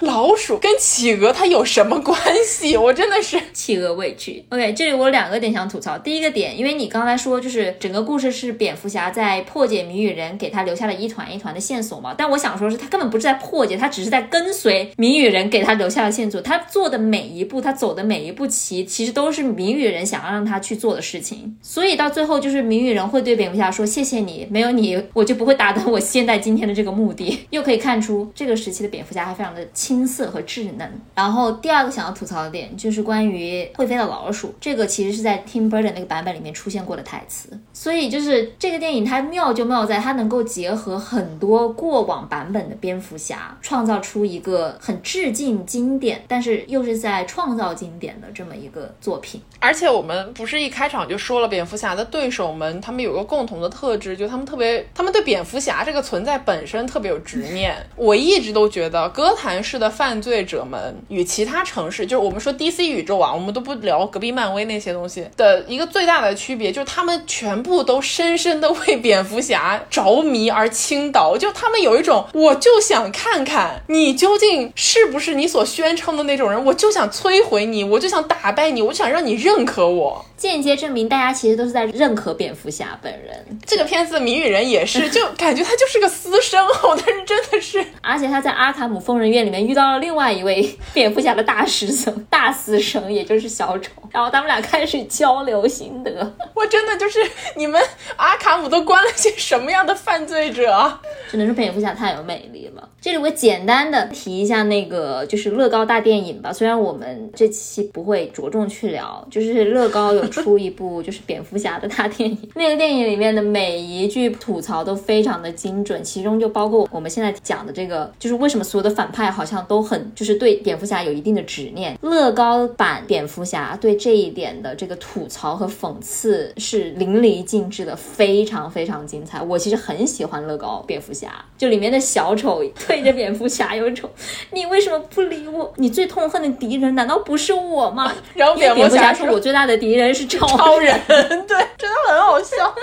[0.00, 2.76] 老鼠跟企鹅它有什么关系？
[2.78, 4.44] 我真的是企鹅委屈。
[4.50, 5.96] OK，这里我有两个点想吐槽。
[5.98, 16.40] 第一个点，因为你刚才说就是整个故事是蝙蝠侠在破解谜语人给他留下了一团一团的线索嘛，但我想说是他根本不是在破解，他只是在跟随谜语人给他留下的线索。
[16.40, 21.56] 他做的每一步，他走的每一步棋，其实都是谜语人想要让他去做的事情。
[21.62, 31.00] 所以到最后，就是谜语人会对蝙蝠侠说：“谢谢你，没有你，我就不会达到我现在今。”今天的这个目的， 又可以看出这个时期的蝙蝠侠还非常的青涩和稚嫩。
[31.14, 37.50] 然后第二个想要吐槽的点就是关于会飞的老鼠，这个其实是在 Tim Burton 那个版本里面出现过的台词。
[37.74, 49.42] 所以就是这个电影它妙就妙在它能够结合很多过往版本的蝙蝠侠，创造出一个很致敬经典，但是又是在创造经典的这么一个作品。
[49.58, 56.45] 而且我们不是一开场就说了，蝙蝠侠的对手们他们有个共同的特质，就他们特别，他们对蝙蝠侠这个存在。
[56.46, 83.58] 本身特别有执念， 我一直都觉得哥谭市的犯罪者们与其他城市，就是我们说 DC 宇宙啊，我们都不聊隔壁漫威那些东西的一个最大的区别，就是他们全部都深深的为蝙蝠侠着迷而倾倒，就他们有一种，我就想看看你究竟是不是你所宣称的那种人，我就想摧毁你，我就想打败你，我就想让你认可我，间接证明大家其实都是在认可蝙蝠侠本人。
[83.66, 86.35] 这个片子的谜语人也是，就感觉他就是个私。
[86.40, 96.34] 深厚，但是真的是，而且他在阿卡姆疯人院里面遇到了另外一位蝙蝠侠的大师兄、大私生，也就是小丑，然后他们俩开始交流心得。
[96.54, 97.18] 我真的就是
[97.56, 97.80] 你们
[98.16, 100.98] 阿卡姆都关了些什么样的犯罪者？
[101.30, 102.88] 只能说蝙蝠侠太有魅力了。
[103.00, 121.96] 这里我简单的提一下那个就是乐高大电影吧，虽然我们这期不会着重去聊，就是乐高有出一部就是蝙蝠侠的大电影， 那个电影里面的每一句吐槽都非常的精准，其中就包括我们现在讲的这个，就是为什么所有的反派好像都很就是对蝙蝠侠有一定的执念。
[122.02, 129.40] 乐高版蝙蝠侠对这一点的这个吐槽和讽刺是淋漓尽致的，非常非常精彩。
[129.40, 134.10] 我其实很喜欢乐高蝙蝠侠，就里面的小丑对着蝙蝠侠有一种，
[134.50, 135.72] 你为什么不理我？
[135.76, 138.12] 你最痛恨的敌人难道不是我吗？
[138.34, 142.74] 然后蝙蝠侠说：“我最大的敌人是超人。”对，真的很好笑。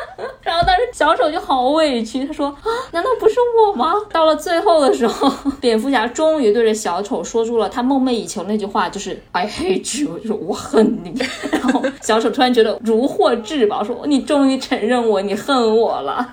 [0.41, 3.93] 然后当时小丑就好委屈，他说：“啊，难道不是？”是我吗？
[4.11, 11.13] 到了最后的时候， 蝙蝠侠终于对着小丑说出了他梦寐以求那句话，就是 “I hate you”，就是我恨你。
[11.51, 16.29] 然后小丑突然觉得如获至宝，说：“你终于承认我，你恨我了。”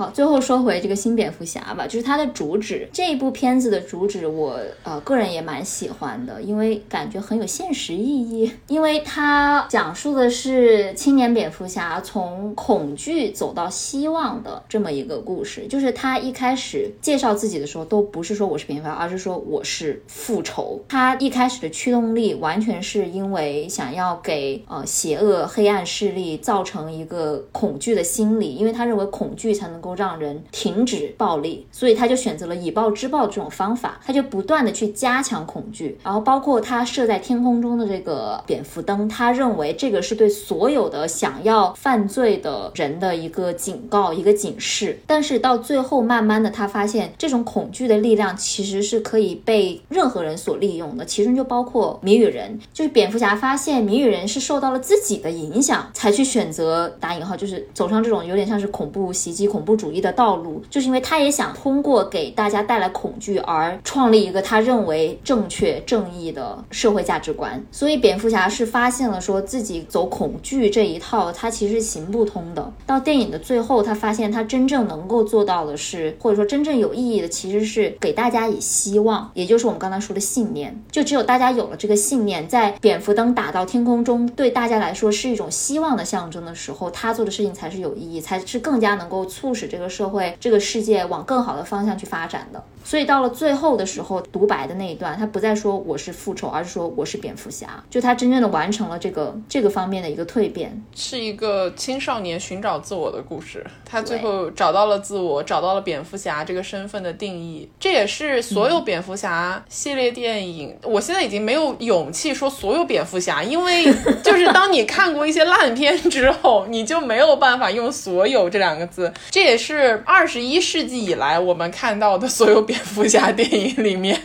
[0.00, 2.88] 好，最后说回这个新蝙蝠侠吧，就是它的主旨。
[2.90, 8.50] 这一部片子的主旨，我呃个人也蛮喜欢的，因为感觉很有现实意义。
[8.66, 15.66] 因为它讲述的是青年蝙蝠侠从恐惧走到希望的这么一个故事。
[15.66, 20.80] 就是他一开始介绍自己的时候，都不是说我是蝙蝠侠，而是说我是复仇。
[20.88, 29.89] 他一开始的驱动力完全是因为想要给呃邪恶黑暗势力造成一个恐惧的心理，因为他认为恐惧才能够。
[29.94, 44.98] 让人停止暴力，所以他就选择了以暴制暴这种方法，他就不断的去加强恐惧，然后包括他设在天空中的这个蝙蝠灯，他认为这个是对所有的想要犯罪的人的一个警告，一个警示。
[45.06, 59.70] 但是到最后，慢慢的他发现这种恐惧的力量其实是可以被任何人所利用的，其中就包括谜语人，就是蝙蝠侠发现谜语人是受到了自己的影响，才去选择打引号，就是走上这种有点像是恐怖袭击、恐怖。
[59.80, 67.64] 主义的道路，就是因为他也想通过给大家带来恐惧而创立一个他认为正确正义的社会价值观。
[67.70, 72.70] 所以蝙蝠侠是发现了说自己走恐惧这一套，他其实行不通的。
[72.84, 80.78] 到电影的最后，他发现他真正能够做到的是，或者说真正有意义的，其实是给大家以希望，也就是我们刚才说的信念。
[80.90, 89.69] 就只有大家有了这个信念，在蝙蝠灯打到天空中，对大家来说是一种希望的象征的时候，他做的事情才是有意义，才是更加能够促使。
[89.70, 92.62] 这个社会，这个世界往更好的方向去发展的。
[92.84, 103.64] 所以到了最后的时候，独白的那一段，他不再说我是复仇，而是说我是蝙蝠侠，就他真正的完成了这个这个方面的一个蜕变，是一个青少年寻找自我的故事。
[103.84, 107.68] 他最后找到了自我，找到了蝙蝠侠这个身份的定义。
[107.78, 113.84] 这也是所有蝙蝠侠系列电影，我现在已经没有勇气说所有蝙蝠侠，因为
[114.22, 119.12] 就是当你看过一些烂片之后，你就没有办法用所有这两个字。
[119.30, 124.16] 这也是二十一世纪以来我们看到的所有蝙蝠侠电影里面，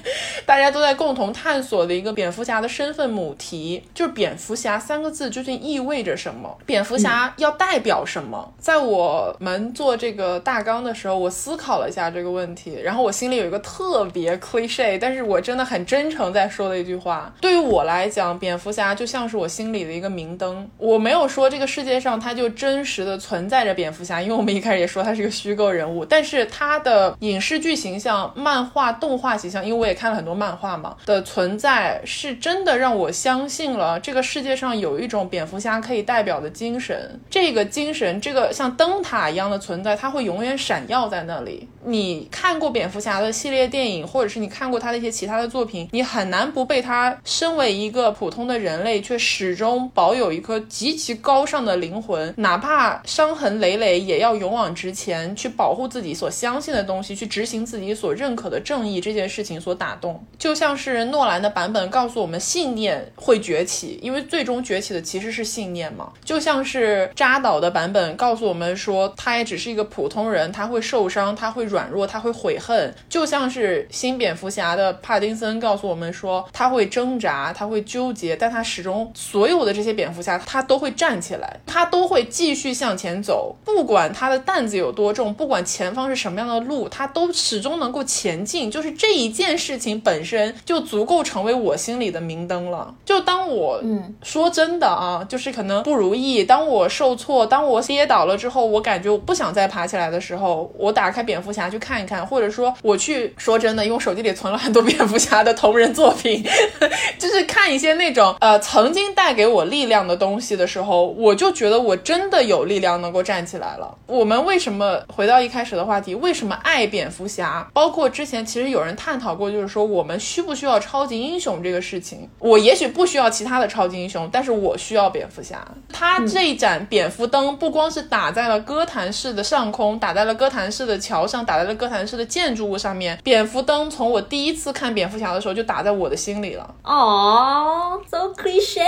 [0.46, 6.56] 大家都在共同探索的一个蝙蝠侠的身份母题，就是蝙蝠侠三个字究竟意味着什么？
[6.64, 8.54] 蝙蝠侠要代表什么？
[8.60, 17.34] 在我们做这个大纲的时候，我思考了一下这个问题，然后我心里有一个特别 cliche，但是我真的很真诚在说的一句话。
[17.42, 20.70] 对于我来讲，蝙蝠侠就像是我心里的一个明灯。
[20.78, 37.20] 我没有说这个世界上它就真实的存在着蝙蝠侠，因为我们一开始也说他是一个虚构人物，但是他的影视剧形象、漫画、动画形象，因为我也看了很多漫画嘛的存在，是真的让我相信了这个世界上有一种蝙蝠侠可以代表的精神。
[37.30, 41.68] 这个精神，这个像灯塔一样的存在，它会永远闪耀在那里。
[41.88, 60.26] 你看过蝙蝠侠的系列电影，或者是你看过他的一些其他的作品，你很难不被他身为一个普通的人类，却始终保有一颗极其高尚的灵魂，哪怕伤痕累累，也要勇往直前，去保护自己所相信的东西，去执行自己所认认可的正义这件事情所打动。
[60.40, 66.12] 就像是诺兰的版本告诉我们，信念会崛起，因为最终崛起的其实是信念嘛。
[66.24, 72.92] 就像是扎导的版本告诉我们说，他也只是一个普通人，他会受伤，他会软弱，他会悔恨。
[73.08, 88.72] 就像是新蝙蝠侠的帕丁森告诉我们说，他会挣扎，他会纠结，但他始终所有的这些蝙蝠侠，他都会站起来，他都会继续向前走，不管他的担子有多重，不管前方是什么样的路，他都始终能够前进。
[88.72, 92.94] 就是这一件事情本身就足够成为我心里的明灯了。
[93.04, 106.44] 就当我嗯说真的啊，就是可能不如意，当我受挫，当我跌倒了之后，我感觉我不想再爬起来的时候，我打开蝙蝠侠去看一看，或者说我去说真的，因为我手机里存了很多蝙蝠侠的同人作品，
[107.20, 113.98] 就是看一些那种呃曾经带给我力量的东西的时候，我就觉得我真的有力量能够站起来了。
[114.08, 116.16] 我们为什么回到一开始的话题？
[116.16, 117.68] 为什么爱蝙蝠侠？
[117.74, 122.30] 包括之前其实有人探讨过，就是说我们需不需要超级英雄这个事情？
[122.40, 125.66] 我也许不需要其他的超级英雄，但是我需要蝙蝠侠。
[125.92, 133.18] 他这一盏蝙蝠灯不光是打在了哥谭市的上空，打在了哥谭市的桥上，打在了哥谭市的建筑物上面。
[133.24, 136.76] 蝙蝠灯从我第一次看蝙蝠侠的时候就打在我的心里了。
[136.84, 138.82] 哦，so cliche。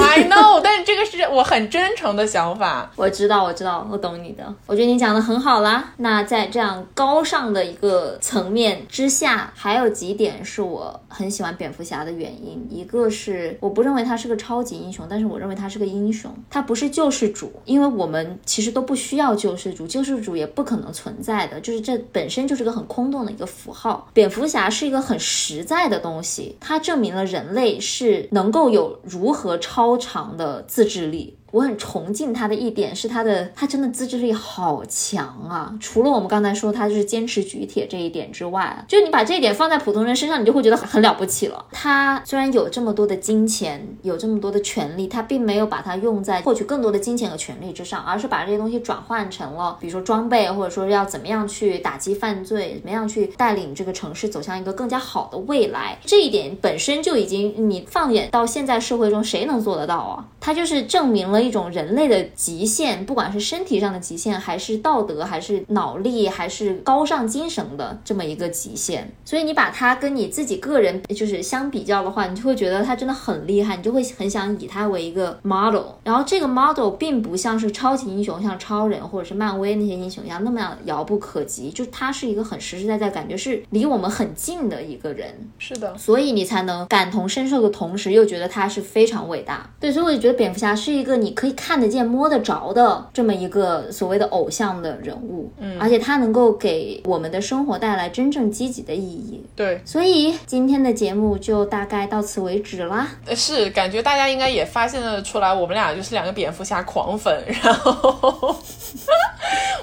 [0.00, 2.90] I know，但是这个是我很真诚的想法。
[2.96, 4.44] 我知道，我知道，我懂你的。
[4.66, 5.92] 我觉得你讲的很好啦。
[5.98, 12.66] 那在这样高尚的一个层层面之下，还有几点是我很喜欢蝙蝠侠的原因。
[12.70, 16.34] 一个是我不认为他是个超级英雄，但是我认为他是个英雄。
[16.48, 24.08] 他不是救世主，因为我们其实都不需要救世主，救世主也不可能存在的，就是这本身就是个很空洞的一个符号。
[24.14, 31.36] 蝙蝠侠是一个很实在的东西，它证明了人类是能够有如何超常的自制力。
[31.50, 35.74] 我很崇敬他的一点是他的，他真的自制力好强啊！
[35.80, 41.64] 除了我们刚才说他就是坚持举铁这一点之外，就你把这一点放在普通人身上，你就会觉得很很了不起了。
[41.72, 55.98] 他虽然有这么多的金钱，有这么多的权利，他并没有把它用在获取更多的金钱和权利之上，而是把这些东西转换成了，比如说装备，或者说要怎么样去打击犯罪，怎么样去带领这个城市走向一个更加好的未来。
[56.04, 60.24] 这一点本身就已经，你放眼到现在社会中，谁能做得到啊？
[60.38, 61.39] 他就是证明了。
[61.40, 69.10] 一种人类的极限，不管是身体上的极限，还是道德，还是脑力，还是高尚精神的这么一个极限。
[69.24, 75.84] 所以你把它跟你自己个人就是相比较的话，你就会觉得他真的很厉害，你就会很想以他为一个 model。
[76.04, 85.34] 然后这个 model 并不像是超级英雄，像超人或者是漫威那些英雄一样那么样遥不可及，就他是一个很实实在在，感觉是离我们很近的一个人。
[85.58, 89.70] 是的，所以你才能感同身受的同时，又觉得他是非常伟大。
[89.80, 91.29] 对，所以我就觉得蝙蝠侠是一个你。
[91.30, 99.42] 可以看得见、摸得着的这么一个所谓的偶像的人物，嗯，而且他能够给我们的生活带来真正积极的意义。
[99.56, 103.08] 对，所以今天的节目就大概到此为止啦。
[103.34, 108.54] 是，感觉大家应该也发现了出来，我们俩就是两个蝙蝠侠狂粉， 然后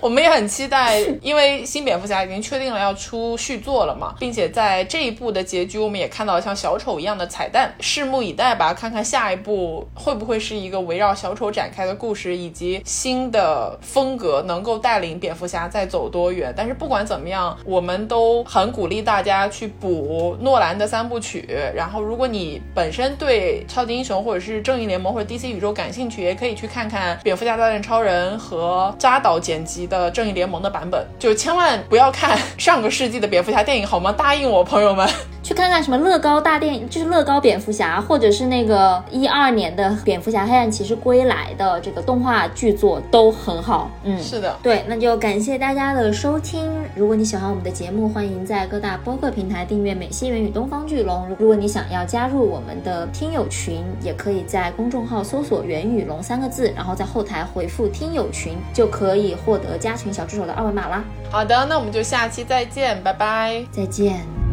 [0.01, 16.53] 我们也很期待，因为新蝙蝠侠已经确定了要出续作了嘛，并且在这一部的结局，我们也看到了像小丑一样的彩蛋，拭目以待吧，看看下一部会不会是一个围绕小丑展开的故事，以及新的风格能够带领蝙蝠侠再走多远。
[16.57, 21.47] 但是不管怎么样，我们都很鼓励大家去补诺兰的三部曲。
[21.75, 31.05] 然后，如果你本身对超级英雄或者是正义联盟或者 DC 宇宙感兴趣，也可以去看看蝙蝠侠大战超人和扎导剪辑的正义联盟的版本。
[31.19, 34.11] 就千万不要看上个世纪的蝙蝠侠电影，好吗？
[34.11, 35.07] 答应我，朋友们。
[35.47, 43.89] 去看看什么乐高大电影，就是乐高蝙蝠侠，或者是那个一二年的蝙蝠侠黑暗骑士归来的这个动画剧作都很好。
[44.03, 46.69] 嗯，是的，对，那就感谢大家的收听。
[46.95, 51.23] 如果你喜欢我们的节目，欢迎在各大播客平台订阅《美西元与东方巨龙》。
[51.39, 61.05] 如果你想要加入我们的听友群，也可以在公众号搜索“元与龙”三个字，然后在后台回复“听友群”，就可以获得加群小助手的二维码啦。
[61.31, 64.46] 好的，那我们就下期再见，拜拜，再见。